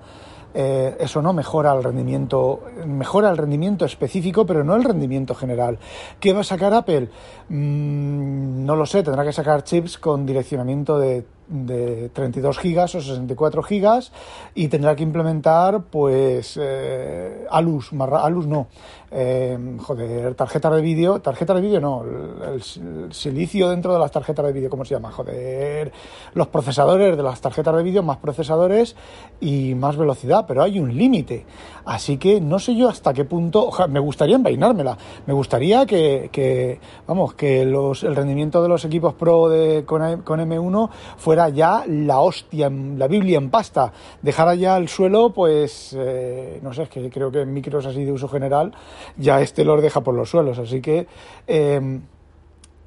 Eh, 0.53 0.97
eso 0.99 1.21
no 1.21 1.33
mejora 1.33 1.73
el 1.73 1.83
rendimiento, 1.83 2.61
mejora 2.85 3.29
el 3.29 3.37
rendimiento 3.37 3.85
específico, 3.85 4.45
pero 4.45 4.63
no 4.63 4.75
el 4.75 4.83
rendimiento 4.83 5.33
general. 5.33 5.79
¿Qué 6.19 6.33
va 6.33 6.41
a 6.41 6.43
sacar 6.43 6.73
Apple? 6.73 7.09
Mm, 7.49 8.65
no 8.65 8.75
lo 8.75 8.85
sé, 8.85 9.03
tendrá 9.03 9.23
que 9.23 9.33
sacar 9.33 9.63
chips 9.63 9.97
con 9.97 10.25
direccionamiento 10.25 10.99
de 10.99 11.25
de 11.47 12.09
32 12.09 12.57
gigas 12.57 12.95
o 12.95 13.01
64 13.01 13.63
gigas 13.63 14.11
y 14.55 14.67
tendrá 14.67 14.95
que 14.95 15.03
implementar 15.03 15.83
pues 15.83 16.59
eh, 16.61 17.45
ALUS, 17.49 17.91
ALUS 17.93 18.47
no, 18.47 18.67
eh, 19.11 19.57
joder, 19.79 20.33
tarjeta 20.35 20.69
de 20.71 20.81
vídeo, 20.81 21.19
tarjeta 21.19 21.53
de 21.53 21.61
vídeo 21.61 21.79
no, 21.79 22.03
el, 22.03 23.13
silicio 23.13 23.69
dentro 23.69 23.93
de 23.93 23.99
las 23.99 24.11
tarjetas 24.11 24.45
de 24.45 24.53
vídeo, 24.53 24.69
¿cómo 24.69 24.85
se 24.85 24.95
llama? 24.95 25.11
Joder, 25.11 25.91
los 26.33 26.47
procesadores 26.47 27.15
de 27.15 27.23
las 27.23 27.41
tarjetas 27.41 27.75
de 27.75 27.83
vídeo, 27.83 28.03
más 28.03 28.17
procesadores 28.17 28.95
y 29.39 29.75
más 29.75 29.97
velocidad, 29.97 30.45
pero 30.47 30.63
hay 30.63 30.79
un 30.79 30.97
límite, 30.97 31.45
así 31.85 32.17
que 32.17 32.41
no 32.41 32.59
sé 32.59 32.75
yo 32.75 32.89
hasta 32.89 33.13
qué 33.13 33.25
punto, 33.25 33.69
me 33.89 33.99
gustaría 33.99 34.35
envainármela, 34.35 34.97
me 35.25 35.33
gustaría 35.33 35.85
que, 35.85 36.79
vamos, 37.05 37.33
que 37.33 37.65
los, 37.65 38.03
el 38.03 38.15
rendimiento 38.15 38.61
de 38.61 38.69
los 38.69 38.85
equipos 38.85 39.13
Pro 39.13 39.49
de, 39.49 39.85
con, 39.85 40.21
con 40.23 40.39
M1 40.39 40.89
fuera 41.17 41.32
ya 41.49 41.83
la 41.87 42.19
hostia, 42.19 42.69
la 42.69 43.07
Biblia 43.07 43.37
en 43.37 43.49
pasta. 43.49 43.91
Dejar 44.21 44.55
ya 44.57 44.77
el 44.77 44.87
suelo, 44.87 45.31
pues, 45.31 45.95
eh, 45.97 46.59
no 46.61 46.73
sé, 46.73 46.83
es 46.83 46.89
que 46.89 47.09
creo 47.09 47.31
que 47.31 47.41
en 47.41 47.53
micros 47.53 47.85
así 47.85 48.03
de 48.03 48.11
uso 48.11 48.27
general, 48.27 48.73
ya 49.17 49.41
este 49.41 49.63
los 49.65 49.81
deja 49.81 50.01
por 50.01 50.15
los 50.15 50.29
suelos. 50.29 50.59
Así 50.59 50.81
que, 50.81 51.07
em, 51.47 52.01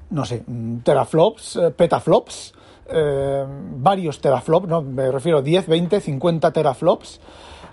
no 0.09 0.25
sé, 0.25 0.43
teraflops, 0.83 1.55
eh, 1.57 1.71
petaflops, 1.71 2.53
em, 2.87 3.81
varios 3.81 4.19
teraflops, 4.21 4.67
no, 4.67 4.81
me 4.81 5.11
refiero 5.11 5.39
a 5.39 5.41
10, 5.41 5.67
20, 5.67 5.99
50 5.99 6.51
teraflops. 6.51 7.19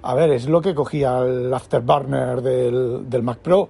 A 0.03 0.15
ver, 0.15 0.31
es 0.31 0.47
lo 0.47 0.61
que 0.61 0.75
cogía 0.75 1.19
el 1.21 1.53
afterburner 1.53 2.43
del, 2.43 3.09
del 3.09 3.23
Mac 3.23 3.39
Pro. 3.39 3.69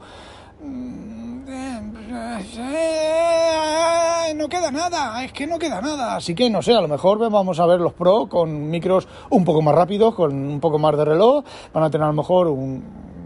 No 4.34 4.48
queda 4.48 4.70
nada, 4.70 5.24
es 5.24 5.32
que 5.32 5.46
no 5.46 5.58
queda 5.58 5.80
nada. 5.80 6.16
Así 6.16 6.34
que 6.34 6.50
no 6.50 6.60
sé, 6.60 6.74
a 6.74 6.80
lo 6.80 6.88
mejor 6.88 7.18
vamos 7.30 7.60
a 7.60 7.66
ver 7.66 7.80
los 7.80 7.92
Pro 7.92 8.26
con 8.28 8.68
micros 8.68 9.06
un 9.30 9.44
poco 9.44 9.62
más 9.62 9.74
rápidos, 9.74 10.14
con 10.14 10.34
un 10.34 10.60
poco 10.60 10.78
más 10.78 10.96
de 10.96 11.04
reloj. 11.04 11.44
Van 11.72 11.84
a 11.84 11.90
tener 11.90 12.04
a 12.04 12.08
lo 12.08 12.14
mejor 12.14 12.48
un 12.48 12.82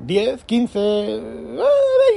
10, 0.08 0.44
15, 0.44 1.20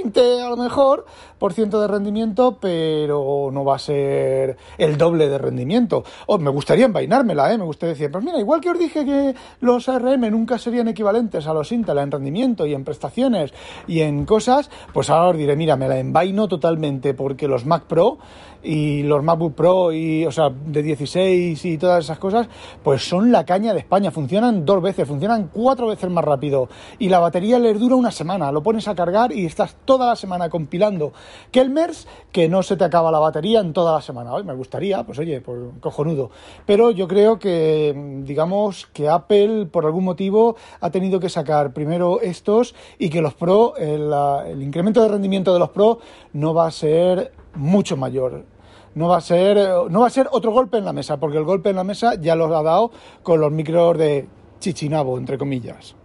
20 0.04 0.42
a 0.42 0.50
lo 0.50 0.56
mejor 0.56 1.06
por 1.38 1.52
ciento 1.52 1.82
de 1.82 1.90
rendimiento, 1.90 2.58
pero 2.62 3.50
no 3.52 3.66
va 3.66 3.76
a 3.76 3.80
ser 3.80 4.56
el 4.78 4.98
doble 4.98 5.28
de 5.28 5.38
rendimiento. 5.38 6.06
Oh, 6.28 6.38
me 6.38 6.50
gustaría 6.50 6.86
envainármela, 6.86 7.52
¿eh? 7.52 7.58
me 7.58 7.66
gustaría 7.66 7.94
decir, 7.94 8.10
pues 8.10 8.24
mira, 8.24 8.40
igual 8.40 8.62
que 8.62 8.70
os 8.70 8.80
dije 8.80 9.04
que 9.04 9.36
los 9.60 9.90
ARM 9.90 10.22
nunca 10.32 10.58
serían 10.58 10.88
equivalentes 10.88 11.48
a 11.48 11.54
los 11.54 11.74
Intel 11.74 11.98
en 11.98 12.12
rendimiento 12.12 12.66
y 12.66 12.74
en 12.74 12.86
prestaciones 12.86 13.54
y 13.88 14.00
en 14.00 14.24
cosas, 14.24 14.70
pues 14.94 15.10
ahora 15.10 15.32
os 15.32 15.38
diré, 15.38 15.58
mira, 15.58 15.76
me 15.76 15.90
la 15.90 16.00
envaino 16.00 16.48
totalmente 16.48 17.14
porque 17.14 17.50
los 17.50 17.66
Mac 17.66 17.84
Pro 17.88 18.20
y 18.64 19.04
los 19.04 19.24
MacBook 19.24 19.56
Pro 19.56 19.92
y, 19.92 20.26
o 20.26 20.32
sea, 20.32 20.50
de 20.50 20.84
16 20.84 21.66
y 21.66 21.78
todas 21.78 22.06
esas 22.06 22.20
cosas, 22.20 22.48
pues 22.84 23.08
son 23.08 23.32
la 23.32 23.46
caña 23.46 23.74
de 23.74 23.80
España. 23.80 24.12
Funcionan 24.12 24.66
dos 24.66 24.82
veces, 24.82 25.08
funcionan 25.08 25.50
cuatro 25.52 25.88
veces 25.88 26.10
más 26.10 26.24
rápido 26.24 26.70
y 27.00 27.10
la 27.10 27.20
batería 27.20 27.60
les 27.60 27.80
dura 27.82 27.96
una 27.96 28.12
semana. 28.12 28.52
Lo 28.52 28.64
pones 28.64 28.88
a 28.88 28.96
cargar 28.96 29.34
y 29.34 29.46
estás 29.46 29.76
toda 29.84 30.08
la 30.08 30.16
semana 30.16 30.50
compilando 30.50 31.12
Kelmers 31.52 32.08
que 32.32 32.48
no 32.48 32.64
se 32.64 32.78
te 32.78 32.84
acaba 32.84 33.12
la 33.12 33.20
batería 33.20 33.60
en 33.60 33.74
toda 33.74 33.94
la 33.94 34.02
semana. 34.02 34.34
Hoy 34.34 34.44
me 34.44 34.54
gustaría, 34.54 35.04
pues 35.04 35.20
oye, 35.20 35.44
cojonudo. 35.82 36.30
Pero 36.66 36.92
yo 36.92 37.08
creo 37.08 37.40
que, 37.40 38.22
digamos, 38.24 38.86
que 38.94 39.10
Apple 39.10 39.66
por 39.66 39.86
algún 39.86 40.06
motivo 40.06 40.56
ha 40.80 40.92
tenido 40.92 41.20
que 41.20 41.28
sacar 41.28 41.74
primero 41.74 42.22
estos 42.22 42.76
y 43.00 43.10
que 43.10 43.22
los 43.22 43.34
Pro, 43.34 43.76
el, 43.78 44.14
el 44.48 44.62
incremento 44.62 45.02
de 45.02 45.10
rendimiento 45.10 45.52
de 45.52 45.60
los 45.60 45.70
Pro 45.70 46.00
no 46.34 46.54
va 46.54 46.68
a 46.68 46.72
ser 46.72 47.34
mucho 47.56 47.98
mayor. 47.98 48.46
No 48.94 49.08
va 49.08 49.18
a 49.18 49.22
ser, 49.22 49.58
no 49.90 50.02
va 50.02 50.08
a 50.08 50.10
ser 50.12 50.28
otro 50.32 50.52
golpe 50.52 50.78
en 50.78 50.86
la 50.86 50.94
mesa, 50.94 51.18
porque 51.18 51.38
el 51.38 51.46
golpe 51.46 51.70
en 51.70 51.78
la 51.78 51.84
mesa 51.84 52.16
ya 52.16 52.36
lo 52.36 52.56
ha 52.56 52.62
dado 52.62 52.92
con 53.24 53.40
los 53.40 53.52
micros 53.52 53.98
de 53.98 54.28
Chichinabo, 54.60 55.18
entre 55.18 55.38
comillas. 55.38 55.96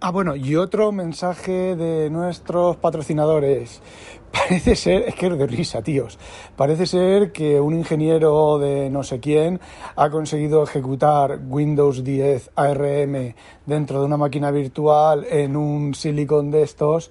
Ah, 0.00 0.12
bueno, 0.12 0.36
y 0.36 0.54
otro 0.54 0.92
mensaje 0.92 1.74
de 1.74 2.08
nuestros 2.08 2.76
patrocinadores. 2.76 3.82
Parece 4.32 4.76
ser, 4.76 5.02
es 5.08 5.16
que 5.16 5.26
es 5.26 5.36
de 5.36 5.46
risa, 5.48 5.82
tíos. 5.82 6.20
Parece 6.54 6.86
ser 6.86 7.32
que 7.32 7.60
un 7.60 7.74
ingeniero 7.74 8.60
de 8.60 8.90
no 8.90 9.02
sé 9.02 9.18
quién 9.18 9.58
ha 9.96 10.08
conseguido 10.08 10.62
ejecutar 10.62 11.40
Windows 11.48 12.04
10 12.04 12.52
ARM 12.54 13.34
dentro 13.66 13.98
de 13.98 14.06
una 14.06 14.16
máquina 14.16 14.52
virtual 14.52 15.26
en 15.28 15.56
un 15.56 15.92
silicon 15.96 16.52
de 16.52 16.62
estos 16.62 17.10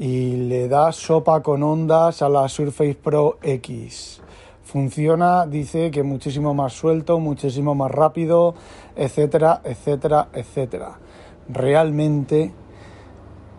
y 0.00 0.32
le 0.32 0.66
da 0.66 0.90
sopa 0.90 1.40
con 1.40 1.62
ondas 1.62 2.20
a 2.20 2.28
la 2.28 2.48
Surface 2.48 2.96
Pro 2.96 3.38
X. 3.42 4.20
funciona, 4.64 5.46
dice 5.46 5.92
que 5.92 6.02
muchísimo 6.02 6.52
más 6.52 6.72
suelto, 6.72 7.20
muchísimo 7.20 7.76
más 7.76 7.92
rápido, 7.92 8.56
etcétera, 8.96 9.60
etcétera, 9.62 10.30
etcétera. 10.32 10.98
Realmente 11.48 12.52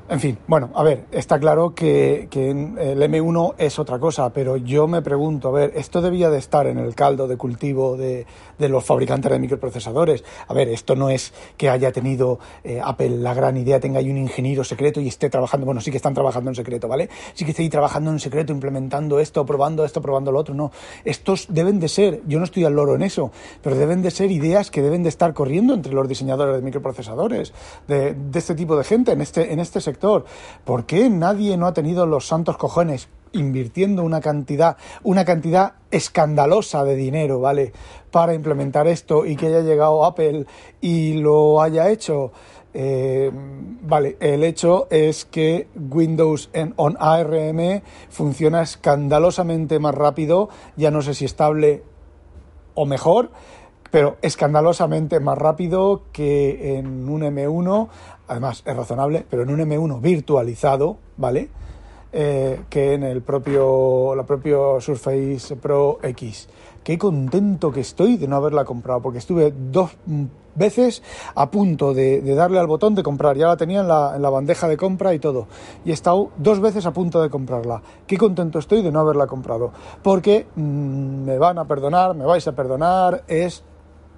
en 0.07 0.19
fin, 0.19 0.37
bueno, 0.45 0.69
a 0.75 0.83
ver, 0.83 1.05
está 1.11 1.39
claro 1.39 1.73
que, 1.73 2.29
el 2.31 3.01
M1 3.01 3.55
es 3.57 3.79
otra 3.79 3.97
cosa, 3.97 4.31
pero 4.31 4.55
yo 4.55 4.87
me 4.87 5.01
pregunto, 5.01 5.49
a 5.49 5.51
ver, 5.51 5.71
esto 5.75 5.99
debía 5.99 6.29
de 6.29 6.37
estar 6.37 6.67
en 6.67 6.77
el 6.77 6.93
caldo 6.93 7.27
de 7.27 7.37
cultivo 7.37 7.97
de, 7.97 8.27
los 8.59 8.85
fabricantes 8.85 9.31
de 9.31 9.39
microprocesadores. 9.39 10.23
A 10.47 10.53
ver, 10.53 10.69
esto 10.69 10.95
no 10.95 11.09
es 11.09 11.33
que 11.57 11.71
haya 11.71 11.91
tenido 11.91 12.37
eh, 12.63 12.79
Apple 12.83 13.17
la 13.17 13.33
gran 13.33 13.57
idea, 13.57 13.79
tenga 13.79 13.97
ahí 13.97 14.11
un 14.11 14.19
ingeniero 14.19 14.63
secreto 14.63 15.01
y 15.01 15.07
esté 15.07 15.31
trabajando, 15.31 15.65
bueno, 15.65 15.81
sí 15.81 15.89
que 15.89 15.97
están 15.97 16.13
trabajando 16.13 16.51
en 16.51 16.55
secreto, 16.55 16.87
¿vale? 16.87 17.09
Sí 17.33 17.43
que 17.43 17.51
esté 17.51 17.67
trabajando 17.67 18.11
en 18.11 18.19
secreto, 18.19 18.53
implementando 18.53 19.19
esto, 19.19 19.43
probando 19.43 19.85
esto, 19.85 20.03
probando 20.03 20.31
lo 20.31 20.37
otro, 20.37 20.53
no. 20.53 20.71
Estos 21.03 21.47
deben 21.49 21.79
de 21.79 21.87
ser, 21.87 22.21
yo 22.27 22.37
no 22.37 22.45
estoy 22.45 22.63
al 22.65 22.73
loro 22.73 22.93
en 22.93 23.01
eso, 23.01 23.31
pero 23.63 23.75
deben 23.75 24.03
de 24.03 24.11
ser 24.11 24.29
ideas 24.29 24.69
que 24.69 24.83
deben 24.83 25.01
de 25.01 25.09
estar 25.09 25.33
corriendo 25.33 25.73
entre 25.73 25.93
los 25.93 26.07
diseñadores 26.07 26.57
de 26.57 26.61
microprocesadores, 26.61 27.53
de, 27.87 28.13
de 28.13 28.39
este 28.39 28.53
tipo 28.53 28.77
de 28.77 28.83
gente, 28.83 29.11
en 29.11 29.21
este, 29.21 29.51
en 29.51 29.59
este 29.59 29.81
sector 29.81 29.94
¿Por 29.97 30.85
qué 30.85 31.09
nadie 31.09 31.57
no 31.57 31.67
ha 31.67 31.73
tenido 31.73 32.05
los 32.05 32.27
santos 32.27 32.57
cojones 32.57 33.09
invirtiendo 33.31 34.03
una 34.03 34.21
cantidad, 34.21 34.77
una 35.03 35.25
cantidad 35.25 35.73
escandalosa 35.91 36.83
de 36.83 36.95
dinero, 36.95 37.39
¿vale? 37.39 37.73
Para 38.11 38.33
implementar 38.33 38.87
esto 38.87 39.25
y 39.25 39.35
que 39.35 39.47
haya 39.47 39.61
llegado 39.61 40.05
Apple 40.05 40.45
y 40.81 41.15
lo 41.15 41.61
haya 41.61 41.89
hecho. 41.89 42.31
Eh, 42.73 43.31
vale, 43.33 44.17
el 44.19 44.43
hecho 44.43 44.87
es 44.89 45.23
que 45.25 45.67
Windows 45.75 46.49
en, 46.51 46.73
on 46.75 46.97
ARM 46.99 47.81
funciona 48.09 48.61
escandalosamente 48.61 49.79
más 49.79 49.95
rápido, 49.95 50.49
ya 50.75 50.91
no 50.91 51.01
sé 51.01 51.13
si 51.13 51.23
estable 51.23 51.83
o 52.73 52.85
mejor, 52.85 53.31
pero 53.95 54.17
escandalosamente 54.21 55.21
más 55.21 55.37
rápido 55.37 56.01
que 56.11 56.75
en 56.77 57.07
un 57.07 57.21
M1, 57.21 57.87
además 58.27 58.61
es 58.65 58.75
razonable, 58.75 59.25
pero 59.29 59.43
en 59.43 59.51
un 59.51 59.59
M1 59.61 60.01
virtualizado, 60.01 60.97
¿vale? 61.15 61.47
Eh, 62.11 62.63
que 62.69 62.95
en 62.95 63.03
el 63.03 63.21
propio, 63.21 64.13
la 64.13 64.23
propio 64.23 64.81
Surface 64.81 65.55
Pro 65.55 65.99
X. 66.03 66.49
Qué 66.83 66.97
contento 66.97 67.71
que 67.71 67.79
estoy 67.79 68.17
de 68.17 68.27
no 68.27 68.35
haberla 68.35 68.65
comprado, 68.65 69.01
porque 69.01 69.19
estuve 69.19 69.53
dos 69.55 69.91
veces 70.55 71.01
a 71.33 71.49
punto 71.49 71.93
de, 71.93 72.19
darle 72.35 72.59
al 72.59 72.67
botón 72.67 72.95
de 72.95 73.03
comprar. 73.03 73.37
Ya 73.37 73.47
la 73.47 73.55
tenía 73.55 73.79
en 73.79 73.87
la, 73.87 74.29
bandeja 74.29 74.67
de 74.67 74.75
compra 74.75 75.13
y 75.13 75.19
todo. 75.19 75.47
Y 75.85 75.91
he 75.91 75.93
estado 75.93 76.31
dos 76.35 76.59
veces 76.59 76.85
a 76.85 76.91
punto 76.91 77.21
de 77.21 77.29
comprarla. 77.29 77.81
Qué 78.05 78.17
contento 78.17 78.59
estoy 78.59 78.81
de 78.81 78.91
no 78.91 78.99
haberla 78.99 79.25
comprado. 79.25 79.71
Porque 80.03 80.47
mm, 80.53 81.23
me 81.23 81.37
van 81.37 81.59
a 81.59 81.65
perdonar, 81.65 82.13
me 82.13 82.25
vais 82.25 82.45
a 82.45 82.51
perdonar, 82.51 83.23
es 83.29 83.63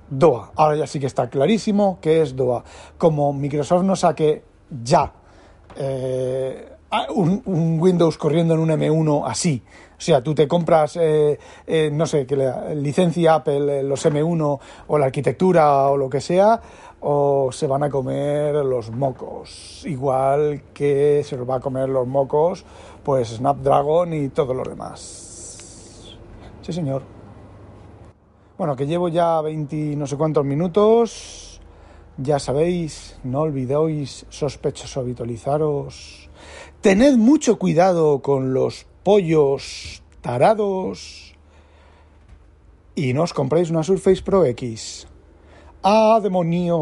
DOA. 0.10 0.52
Ahora 0.56 0.78
ya 0.78 0.88
sí 0.88 1.00
que 1.00 1.08
está 1.08 1.30
clarísimo 1.30 2.00
que 2.02 2.22
es 2.22 2.36
DOA. 2.36 2.64
Como 2.98 3.34
Microsoft 3.34 3.84
no 3.84 3.96
saque 3.96 4.44
ya 4.84 5.12
eh, 5.76 6.70
un, 7.14 7.80
Windows 7.80 8.18
corriendo 8.18 8.54
en 8.54 8.60
un 8.60 8.70
M1 8.70 9.24
así. 9.26 9.62
O 9.98 10.02
sea, 10.02 10.22
tú 10.22 10.36
te 10.36 10.48
compras, 10.48 10.96
eh, 10.96 11.40
eh, 11.66 11.90
no 11.92 12.06
sé, 12.06 12.26
que 12.26 12.36
la 12.36 12.74
licencia 12.74 13.36
Apple, 13.36 13.84
los 13.84 14.06
M1 14.06 14.60
o 14.88 14.98
la 14.98 15.06
arquitectura 15.08 15.90
o 15.90 15.98
lo 15.98 16.10
que 16.10 16.22
sea, 16.22 16.62
o 17.00 17.52
se 17.52 17.68
van 17.68 17.84
a 17.84 17.90
comer 17.90 18.56
los 18.56 18.92
mocos. 18.92 19.84
Igual 19.86 20.64
que 20.74 21.24
se 21.26 21.36
los 21.36 21.50
va 21.50 21.56
a 21.56 21.60
comer 21.60 21.90
los 21.90 22.08
mocos, 22.08 22.64
pues 23.04 23.30
Snapdragon 23.30 24.14
y 24.14 24.30
todo 24.30 24.54
lo 24.54 24.64
demás. 24.64 26.16
Sí, 26.62 26.74
señor. 26.74 27.17
Bueno, 28.58 28.76
que 28.76 28.88
llevo 28.88 29.08
ya 29.08 29.40
20 29.42 29.96
no 29.96 30.08
sé 30.08 30.18
cuántos 30.18 30.44
minutos. 30.44 31.62
Ya 32.18 32.40
sabéis, 32.40 33.20
no 33.24 33.42
olvidéis, 33.42 34.26
sospechosos, 34.30 34.98
habitualizaros. 34.98 36.28
Tened 36.82 37.18
mucho 37.18 37.60
cuidado 37.60 38.24
con 38.24 38.56
los 38.56 38.88
pollos 39.04 40.02
tarados. 40.22 41.36
Y 42.96 43.14
no 43.14 43.22
os 43.22 43.34
compréis 43.34 43.70
una 43.70 43.84
Surface 43.84 44.24
Pro 44.24 44.44
X. 44.46 45.08
¡Ah, 45.84 46.20
demonio! 46.20 46.74